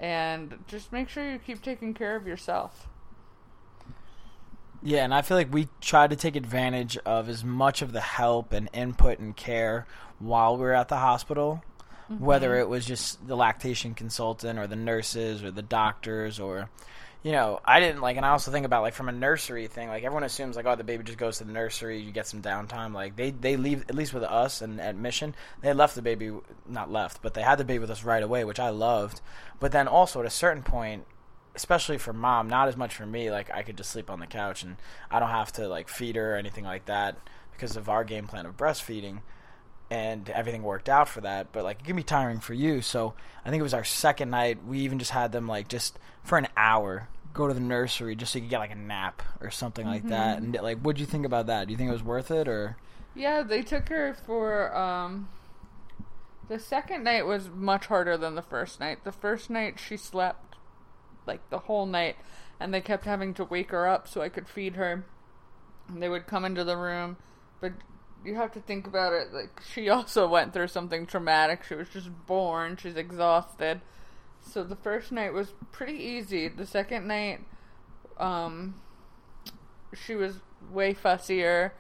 and 0.02 0.58
just 0.68 0.92
make 0.92 1.08
sure 1.08 1.32
you 1.32 1.38
keep 1.38 1.62
taking 1.62 1.94
care 1.94 2.16
of 2.16 2.26
yourself. 2.26 2.88
Yeah, 4.84 5.04
and 5.04 5.14
I 5.14 5.22
feel 5.22 5.38
like 5.38 5.54
we 5.54 5.68
tried 5.80 6.10
to 6.10 6.16
take 6.16 6.36
advantage 6.36 6.98
of 7.06 7.30
as 7.30 7.44
much 7.44 7.84
of 7.84 7.92
the 7.92 8.02
help 8.02 8.52
and 8.52 8.68
input 8.74 9.20
and 9.20 9.38
care 9.38 9.86
while 10.18 10.58
we 10.58 10.64
were 10.64 10.74
at 10.74 10.88
the 10.88 10.98
hospital, 10.98 11.64
whether 12.08 12.50
mm-hmm. 12.50 12.62
it 12.62 12.70
was 12.70 12.86
just 12.88 13.28
the 13.28 13.38
lactation 13.38 13.94
consultant 13.94 14.58
or 14.58 14.66
the 14.66 14.76
nurses 14.76 15.44
or 15.44 15.52
the 15.52 15.62
doctors 15.62 16.40
or 16.40 16.70
you 17.24 17.32
know, 17.32 17.60
I 17.64 17.80
didn't 17.80 18.02
like, 18.02 18.18
and 18.18 18.26
I 18.26 18.30
also 18.30 18.52
think 18.52 18.66
about 18.66 18.82
like 18.82 18.96
from 18.96 19.08
a 19.08 19.12
nursery 19.12 19.68
thing. 19.68 19.90
Like 19.90 20.04
everyone 20.04 20.24
assumes 20.24 20.56
like, 20.56 20.66
oh, 20.66 20.76
the 20.76 20.84
baby 20.84 21.04
just 21.04 21.20
goes 21.20 21.38
to 21.38 21.44
the 21.44 21.54
nursery, 21.54 22.00
you 22.00 22.12
get 22.12 22.28
some 22.28 22.42
downtime. 22.42 22.94
Like 22.94 23.16
they 23.16 23.30
they 23.30 23.58
leave 23.58 23.86
at 23.90 23.96
least 23.96 24.14
with 24.14 24.24
us 24.24 24.62
and 24.62 24.82
at 24.82 24.96
Mission, 24.96 25.36
they 25.62 25.72
left 25.74 25.94
the 25.94 26.02
baby 26.02 26.32
not 26.68 26.92
left, 26.92 27.22
but 27.22 27.36
they 27.36 27.44
had 27.44 27.60
the 27.60 27.66
baby 27.66 27.80
with 27.80 27.92
us 27.92 28.04
right 28.04 28.24
away, 28.24 28.44
which 28.44 28.60
I 28.60 28.70
loved. 28.70 29.22
But 29.60 29.72
then 29.72 29.88
also 29.88 30.20
at 30.22 30.26
a 30.26 30.32
certain 30.32 30.64
point, 30.64 31.06
especially 31.54 32.00
for 32.00 32.12
mom, 32.12 32.50
not 32.50 32.68
as 32.68 32.76
much 32.76 32.96
for 32.96 33.06
me. 33.06 33.30
Like 33.30 33.52
I 33.52 33.62
could 33.62 33.78
just 33.78 33.92
sleep 33.92 34.10
on 34.10 34.20
the 34.20 34.26
couch 34.28 34.64
and 34.64 34.78
I 35.12 35.20
don't 35.20 35.30
have 35.30 35.52
to 35.54 35.68
like 35.68 35.90
feed 35.90 36.16
her 36.16 36.34
or 36.34 36.38
anything 36.38 36.64
like 36.64 36.86
that 36.86 37.18
because 37.52 37.78
of 37.78 37.88
our 37.88 38.04
game 38.04 38.26
plan 38.26 38.48
of 38.48 38.58
breastfeeding 38.58 39.20
and 39.92 40.30
everything 40.30 40.64
worked 40.64 40.88
out 40.88 41.10
for 41.10 41.22
that. 41.22 41.52
But 41.52 41.64
like 41.66 41.82
it 41.82 41.86
can 41.86 41.98
be 41.98 42.04
tiring 42.04 42.40
for 42.40 42.54
you. 42.54 42.82
So 42.82 43.14
I 43.46 43.50
think 43.50 43.60
it 43.60 43.64
was 43.64 43.74
our 43.74 43.84
second 43.84 44.32
night. 44.32 44.66
We 44.66 44.80
even 44.80 44.98
just 44.98 45.12
had 45.12 45.34
them 45.34 45.48
like 45.48 45.68
just 45.68 46.00
for 46.24 46.38
an 46.38 46.48
hour 46.56 47.10
go 47.34 47.48
to 47.48 47.54
the 47.54 47.60
nursery 47.60 48.16
just 48.16 48.34
so 48.34 48.40
you 48.40 48.44
could 48.44 48.50
get 48.50 48.60
like 48.60 48.72
a 48.72 48.76
nap 48.76 49.22
or 49.42 49.52
something 49.52 49.86
like 49.86 50.08
that. 50.08 50.38
And 50.40 50.54
like, 50.56 50.80
what'd 50.80 51.00
you 51.00 51.06
think 51.06 51.26
about 51.26 51.48
that? 51.48 51.68
Do 51.68 51.72
you 51.72 51.78
think 51.78 51.90
it 51.90 51.94
was 51.94 52.04
worth 52.04 52.32
it 52.32 52.48
or? 52.48 52.78
Yeah, 53.14 53.44
they 53.44 53.62
took 53.62 53.90
her 53.90 54.14
for 54.14 54.76
um 54.76 55.28
the 56.48 56.58
second 56.58 57.04
night 57.04 57.26
was 57.26 57.50
much 57.50 57.88
harder 57.88 58.18
than 58.18 58.36
the 58.36 58.42
first 58.42 58.80
night. 58.80 59.04
The 59.04 59.12
first 59.12 59.50
night 59.50 59.78
she 59.78 59.98
slept 59.98 60.56
like 61.28 61.50
the 61.50 61.60
whole 61.60 61.86
night 61.86 62.16
and 62.62 62.74
they 62.74 62.82
kept 62.82 63.06
having 63.06 63.34
to 63.34 63.44
wake 63.44 63.72
her 63.72 63.88
up 63.88 64.08
so 64.08 64.22
I 64.22 64.30
could 64.30 64.48
feed 64.48 64.76
her. 64.76 65.04
And 65.90 66.02
they 66.02 66.08
would 66.08 66.28
come 66.28 66.46
into 66.46 66.64
the 66.64 66.78
room, 66.78 67.18
but 67.60 67.74
you 68.24 68.36
have 68.36 68.52
to 68.54 68.60
think 68.60 68.88
about 68.88 69.14
it 69.14 69.34
like 69.34 69.62
she 69.74 69.90
also 69.90 70.28
went 70.28 70.54
through 70.54 70.68
something 70.68 71.06
traumatic. 71.06 71.64
She 71.64 71.76
was 71.76 71.90
just 71.90 72.10
born, 72.28 72.78
she's 72.78 72.96
exhausted. 72.96 73.82
So 74.42 74.64
the 74.64 74.76
first 74.76 75.12
night 75.12 75.34
was 75.34 75.54
pretty 75.72 75.94
easy. 75.94 76.48
The 76.48 76.66
second 76.66 77.08
night 77.08 77.42
um 78.18 78.76
she 79.94 80.16
was 80.16 80.40
way 80.72 80.94
fussier. 80.94 81.72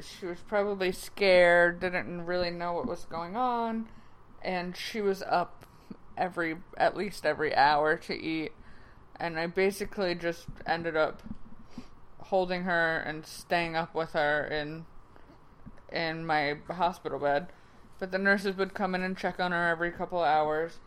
She 0.00 0.26
was 0.26 0.38
probably 0.40 0.92
scared, 0.92 1.80
didn't 1.80 2.26
really 2.26 2.50
know 2.50 2.74
what 2.74 2.86
was 2.86 3.06
going 3.06 3.34
on, 3.36 3.88
and 4.40 4.76
she 4.76 5.00
was 5.00 5.22
up 5.22 5.66
every 6.16 6.56
at 6.76 6.96
least 6.96 7.26
every 7.26 7.54
hour 7.54 7.96
to 7.96 8.14
eat. 8.14 8.52
And 9.18 9.38
I 9.38 9.46
basically 9.46 10.14
just 10.14 10.46
ended 10.66 10.96
up 10.96 11.22
holding 12.18 12.62
her 12.62 12.98
and 12.98 13.26
staying 13.26 13.76
up 13.76 13.94
with 13.94 14.12
her 14.12 14.44
in 14.44 14.86
in 15.92 16.26
my 16.26 16.56
hospital 16.70 17.18
bed. 17.18 17.48
But 17.98 18.10
the 18.10 18.18
nurses 18.18 18.56
would 18.56 18.74
come 18.74 18.94
in 18.94 19.02
and 19.02 19.16
check 19.16 19.38
on 19.38 19.52
her 19.52 19.68
every 19.68 19.90
couple 19.90 20.22
hours. 20.22 20.78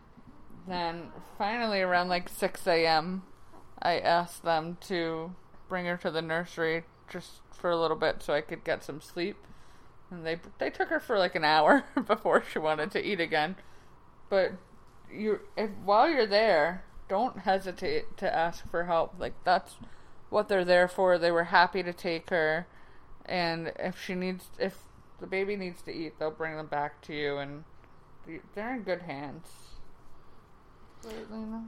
Then 0.67 1.11
finally 1.37 1.81
around 1.81 2.09
like 2.09 2.29
6 2.29 2.67
a.m., 2.67 3.23
I 3.81 3.99
asked 3.99 4.43
them 4.43 4.77
to 4.81 5.33
bring 5.69 5.85
her 5.85 5.97
to 5.97 6.11
the 6.11 6.21
nursery 6.21 6.83
just 7.09 7.41
for 7.51 7.69
a 7.69 7.77
little 7.77 7.97
bit 7.97 8.21
so 8.21 8.33
I 8.33 8.41
could 8.41 8.63
get 8.63 8.83
some 8.83 9.01
sleep. 9.01 9.37
And 10.09 10.25
they 10.25 10.39
they 10.57 10.69
took 10.69 10.89
her 10.89 10.99
for 10.99 11.17
like 11.17 11.35
an 11.35 11.43
hour 11.43 11.83
before 12.07 12.43
she 12.51 12.59
wanted 12.59 12.91
to 12.91 13.05
eat 13.05 13.19
again. 13.19 13.55
But 14.29 14.53
you 15.11 15.41
if 15.55 15.69
while 15.83 16.09
you're 16.09 16.25
there, 16.25 16.83
don't 17.07 17.39
hesitate 17.39 18.17
to 18.17 18.33
ask 18.33 18.69
for 18.69 18.85
help. 18.85 19.15
Like 19.19 19.33
that's 19.43 19.75
what 20.29 20.49
they're 20.49 20.65
there 20.65 20.87
for. 20.87 21.17
They 21.17 21.31
were 21.31 21.45
happy 21.45 21.83
to 21.83 21.93
take 21.93 22.29
her 22.29 22.67
and 23.25 23.73
if 23.79 24.01
she 24.01 24.15
needs 24.15 24.45
if 24.57 24.79
the 25.19 25.27
baby 25.27 25.55
needs 25.55 25.81
to 25.83 25.91
eat, 25.91 26.19
they'll 26.19 26.31
bring 26.31 26.55
them 26.57 26.67
back 26.67 27.01
to 27.03 27.13
you 27.13 27.37
and 27.37 27.63
they're 28.55 28.75
in 28.75 28.83
good 28.83 29.01
hands. 29.01 29.47
Right, 31.03 31.31
Lena? 31.31 31.63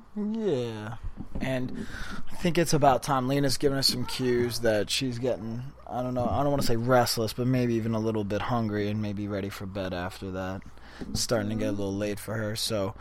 Yeah. 0.45 0.95
And 1.39 1.87
I 2.31 2.35
think 2.35 2.57
it's 2.57 2.73
about 2.73 3.03
time. 3.03 3.27
Lena's 3.27 3.57
giving 3.57 3.77
us 3.77 3.87
some 3.87 4.05
cues 4.05 4.59
that 4.59 4.89
she's 4.89 5.19
getting, 5.19 5.61
I 5.87 6.01
don't 6.01 6.13
know, 6.13 6.27
I 6.27 6.41
don't 6.41 6.49
want 6.49 6.61
to 6.61 6.67
say 6.67 6.75
restless, 6.75 7.33
but 7.33 7.47
maybe 7.47 7.75
even 7.75 7.93
a 7.93 7.99
little 7.99 8.23
bit 8.23 8.41
hungry 8.41 8.89
and 8.89 9.01
maybe 9.01 9.27
ready 9.27 9.49
for 9.49 9.65
bed 9.65 9.93
after 9.93 10.31
that. 10.31 10.61
It's 11.09 11.21
starting 11.21 11.49
to 11.49 11.55
get 11.55 11.69
a 11.69 11.71
little 11.71 11.95
late 11.95 12.19
for 12.19 12.33
her. 12.33 12.55
So, 12.55 12.95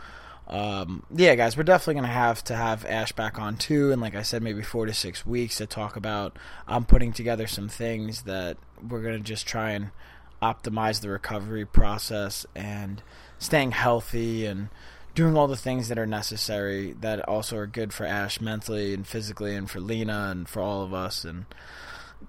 um, 0.47 1.03
yeah, 1.13 1.35
guys, 1.35 1.57
we're 1.57 1.63
definitely 1.63 1.95
to 2.07 2.13
have 2.13 2.43
to 2.45 2.55
have 2.55 2.85
Ash 2.85 3.11
back 3.11 3.37
on 3.37 3.57
too. 3.57 3.91
And 3.91 4.01
like 4.01 4.15
I 4.15 4.21
said, 4.21 4.41
maybe 4.41 4.61
four 4.61 4.85
to 4.85 4.93
six 4.93 5.25
weeks 5.25 5.57
to 5.57 5.65
talk 5.65 5.95
about. 5.95 6.37
I'm 6.67 6.85
putting 6.85 7.11
together 7.11 7.47
some 7.47 7.67
things 7.67 8.23
that 8.23 8.57
we're 8.87 9.01
to 9.15 9.19
just 9.19 9.45
try 9.45 9.71
and 9.71 9.91
optimize 10.41 11.01
the 11.01 11.09
recovery 11.09 11.65
process 11.65 12.45
and 12.55 13.01
staying 13.37 13.71
healthy 13.71 14.45
and 14.45 14.69
doing 15.15 15.35
all 15.35 15.47
the 15.47 15.57
things 15.57 15.89
that 15.89 15.97
are 15.97 16.05
necessary 16.05 16.93
that 17.01 17.27
also 17.27 17.57
are 17.57 17.67
good 17.67 17.93
for 17.93 18.05
Ash 18.05 18.39
mentally 18.39 18.93
and 18.93 19.05
physically 19.05 19.55
and 19.55 19.69
for 19.69 19.79
Lena 19.79 20.29
and 20.31 20.47
for 20.47 20.61
all 20.61 20.83
of 20.83 20.93
us 20.93 21.25
and 21.25 21.45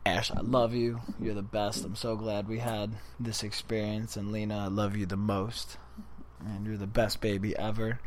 Ash, 0.07 0.31
I 0.31 0.40
love 0.40 0.73
you. 0.73 1.01
You're 1.20 1.35
the 1.35 1.42
best. 1.42 1.85
I'm 1.85 1.96
so 1.96 2.16
glad 2.16 2.49
we 2.49 2.59
had 2.59 2.92
this 3.18 3.42
experience 3.42 4.16
and 4.16 4.33
Lena, 4.33 4.64
I 4.64 4.68
love 4.68 4.96
you 4.96 5.07
the 5.07 5.16
most. 5.16 5.79
And 6.44 6.66
you're 6.66 6.77
the 6.77 6.87
best 6.87 7.20
baby 7.20 7.57
ever. 7.57 8.01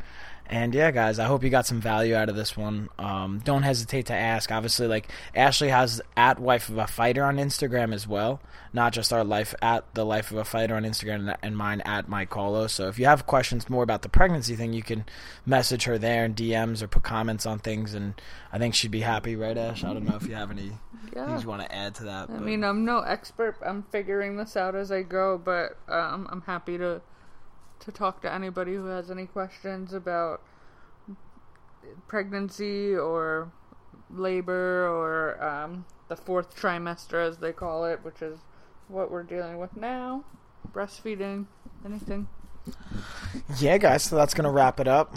And 0.46 0.74
yeah, 0.74 0.90
guys, 0.90 1.18
I 1.18 1.24
hope 1.24 1.42
you 1.42 1.48
got 1.48 1.66
some 1.66 1.80
value 1.80 2.14
out 2.14 2.28
of 2.28 2.36
this 2.36 2.54
one. 2.54 2.90
Um, 2.98 3.40
don't 3.44 3.62
hesitate 3.62 4.06
to 4.06 4.14
ask. 4.14 4.52
Obviously, 4.52 4.86
like 4.86 5.08
Ashley 5.34 5.68
has 5.70 6.02
at 6.18 6.38
Wife 6.38 6.68
of 6.68 6.76
a 6.76 6.86
Fighter 6.86 7.24
on 7.24 7.38
Instagram 7.38 7.94
as 7.94 8.06
well, 8.06 8.40
not 8.72 8.92
just 8.92 9.10
our 9.10 9.24
life 9.24 9.54
at 9.62 9.84
the 9.94 10.04
Life 10.04 10.30
of 10.30 10.36
a 10.36 10.44
Fighter 10.44 10.74
on 10.76 10.82
Instagram 10.84 11.34
and 11.42 11.56
mine 11.56 11.80
at 11.86 12.08
Mike 12.10 12.28
Colo. 12.28 12.66
So 12.66 12.88
if 12.88 12.98
you 12.98 13.06
have 13.06 13.26
questions 13.26 13.70
more 13.70 13.82
about 13.82 14.02
the 14.02 14.10
pregnancy 14.10 14.54
thing, 14.54 14.74
you 14.74 14.82
can 14.82 15.06
message 15.46 15.84
her 15.84 15.96
there 15.96 16.26
in 16.26 16.34
DMs 16.34 16.82
or 16.82 16.88
put 16.88 17.02
comments 17.04 17.46
on 17.46 17.58
things, 17.58 17.94
and 17.94 18.12
I 18.52 18.58
think 18.58 18.74
she'd 18.74 18.90
be 18.90 19.00
happy, 19.00 19.36
right, 19.36 19.56
Ash? 19.56 19.82
I 19.82 19.94
don't 19.94 20.04
know 20.04 20.16
if 20.16 20.26
you 20.28 20.34
have 20.34 20.50
any 20.50 20.72
Yeah. 21.16 21.26
things 21.26 21.44
you 21.44 21.48
want 21.48 21.62
to 21.62 21.74
add 21.74 21.94
to 21.96 22.04
that. 22.04 22.28
I 22.28 22.32
but- 22.34 22.42
mean, 22.42 22.64
I'm 22.64 22.84
no 22.84 22.98
expert. 23.00 23.56
I'm 23.64 23.84
figuring 23.84 24.36
this 24.36 24.56
out 24.58 24.74
as 24.74 24.92
I 24.92 25.02
go, 25.02 25.38
but 25.42 25.78
um, 25.88 26.28
I'm 26.30 26.42
happy 26.42 26.76
to 26.76 27.00
to 27.84 27.92
talk 27.92 28.22
to 28.22 28.32
anybody 28.32 28.74
who 28.74 28.86
has 28.86 29.10
any 29.10 29.26
questions 29.26 29.92
about 29.92 30.40
pregnancy 32.08 32.94
or 32.94 33.50
labor 34.10 34.88
or 34.88 35.42
um, 35.42 35.84
the 36.08 36.16
fourth 36.16 36.56
trimester, 36.56 37.26
as 37.26 37.38
they 37.38 37.52
call 37.52 37.84
it, 37.84 38.00
which 38.02 38.22
is 38.22 38.38
what 38.88 39.10
we're 39.10 39.22
dealing 39.22 39.58
with 39.58 39.76
now. 39.76 40.24
Breastfeeding, 40.72 41.46
anything. 41.84 42.28
Yeah, 43.58 43.78
guys, 43.78 44.02
so 44.02 44.16
that's 44.16 44.34
going 44.34 44.44
to 44.44 44.50
wrap 44.50 44.80
it 44.80 44.88
up. 44.88 45.16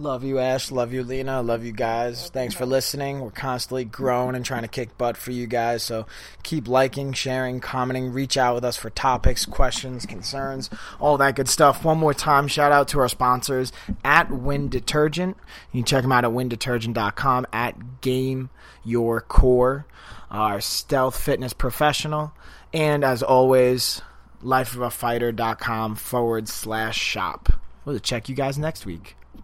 Love 0.00 0.24
you, 0.24 0.40
Ash. 0.40 0.72
Love 0.72 0.92
you, 0.92 1.04
Lena. 1.04 1.40
Love 1.40 1.64
you 1.64 1.70
guys. 1.70 2.28
Thanks 2.30 2.52
for 2.52 2.66
listening. 2.66 3.20
We're 3.20 3.30
constantly 3.30 3.84
growing 3.84 4.34
and 4.34 4.44
trying 4.44 4.62
to 4.62 4.68
kick 4.68 4.98
butt 4.98 5.16
for 5.16 5.30
you 5.30 5.46
guys. 5.46 5.84
So 5.84 6.06
keep 6.42 6.66
liking, 6.66 7.12
sharing, 7.12 7.60
commenting. 7.60 8.12
Reach 8.12 8.36
out 8.36 8.56
with 8.56 8.64
us 8.64 8.76
for 8.76 8.90
topics, 8.90 9.46
questions, 9.46 10.04
concerns, 10.04 10.68
all 10.98 11.16
that 11.18 11.36
good 11.36 11.48
stuff. 11.48 11.84
One 11.84 11.98
more 11.98 12.12
time, 12.12 12.48
shout 12.48 12.72
out 12.72 12.88
to 12.88 12.98
our 12.98 13.08
sponsors 13.08 13.70
at 14.04 14.32
Win 14.32 14.68
Detergent. 14.68 15.36
You 15.70 15.82
can 15.82 15.86
check 15.86 16.02
them 16.02 16.10
out 16.10 16.24
at 16.24 16.32
windetergent.com, 16.32 17.46
at 17.52 18.00
Game 18.00 18.50
Your 18.82 19.20
Core, 19.20 19.86
our 20.28 20.60
stealth 20.60 21.16
fitness 21.16 21.52
professional. 21.52 22.32
And 22.72 23.04
as 23.04 23.22
always, 23.22 24.02
lifeofafighter.com 24.42 25.94
forward 25.94 26.48
slash 26.48 26.98
shop. 26.98 27.52
We'll 27.84 28.00
check 28.00 28.28
you 28.28 28.34
guys 28.34 28.58
next 28.58 28.84
week. 28.84 29.14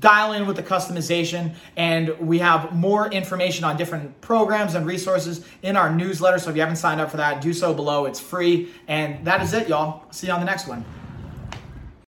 Dial 0.00 0.32
in 0.32 0.46
with 0.46 0.56
the 0.56 0.62
customization, 0.62 1.54
and 1.76 2.18
we 2.18 2.38
have 2.38 2.72
more 2.72 3.10
information 3.12 3.64
on 3.64 3.76
different 3.76 4.18
programs 4.22 4.74
and 4.74 4.86
resources 4.86 5.46
in 5.62 5.76
our 5.76 5.94
newsletter. 5.94 6.38
So 6.38 6.50
if 6.50 6.56
you 6.56 6.62
haven't 6.62 6.76
signed 6.76 7.00
up 7.00 7.10
for 7.10 7.18
that, 7.18 7.42
do 7.42 7.52
so 7.52 7.74
below. 7.74 8.06
It's 8.06 8.20
free. 8.20 8.72
And 8.88 9.24
that 9.26 9.42
is 9.42 9.52
it, 9.52 9.68
y'all. 9.68 10.10
See 10.10 10.28
you 10.28 10.32
on 10.32 10.40
the 10.40 10.46
next 10.46 10.66
one. 10.66 10.84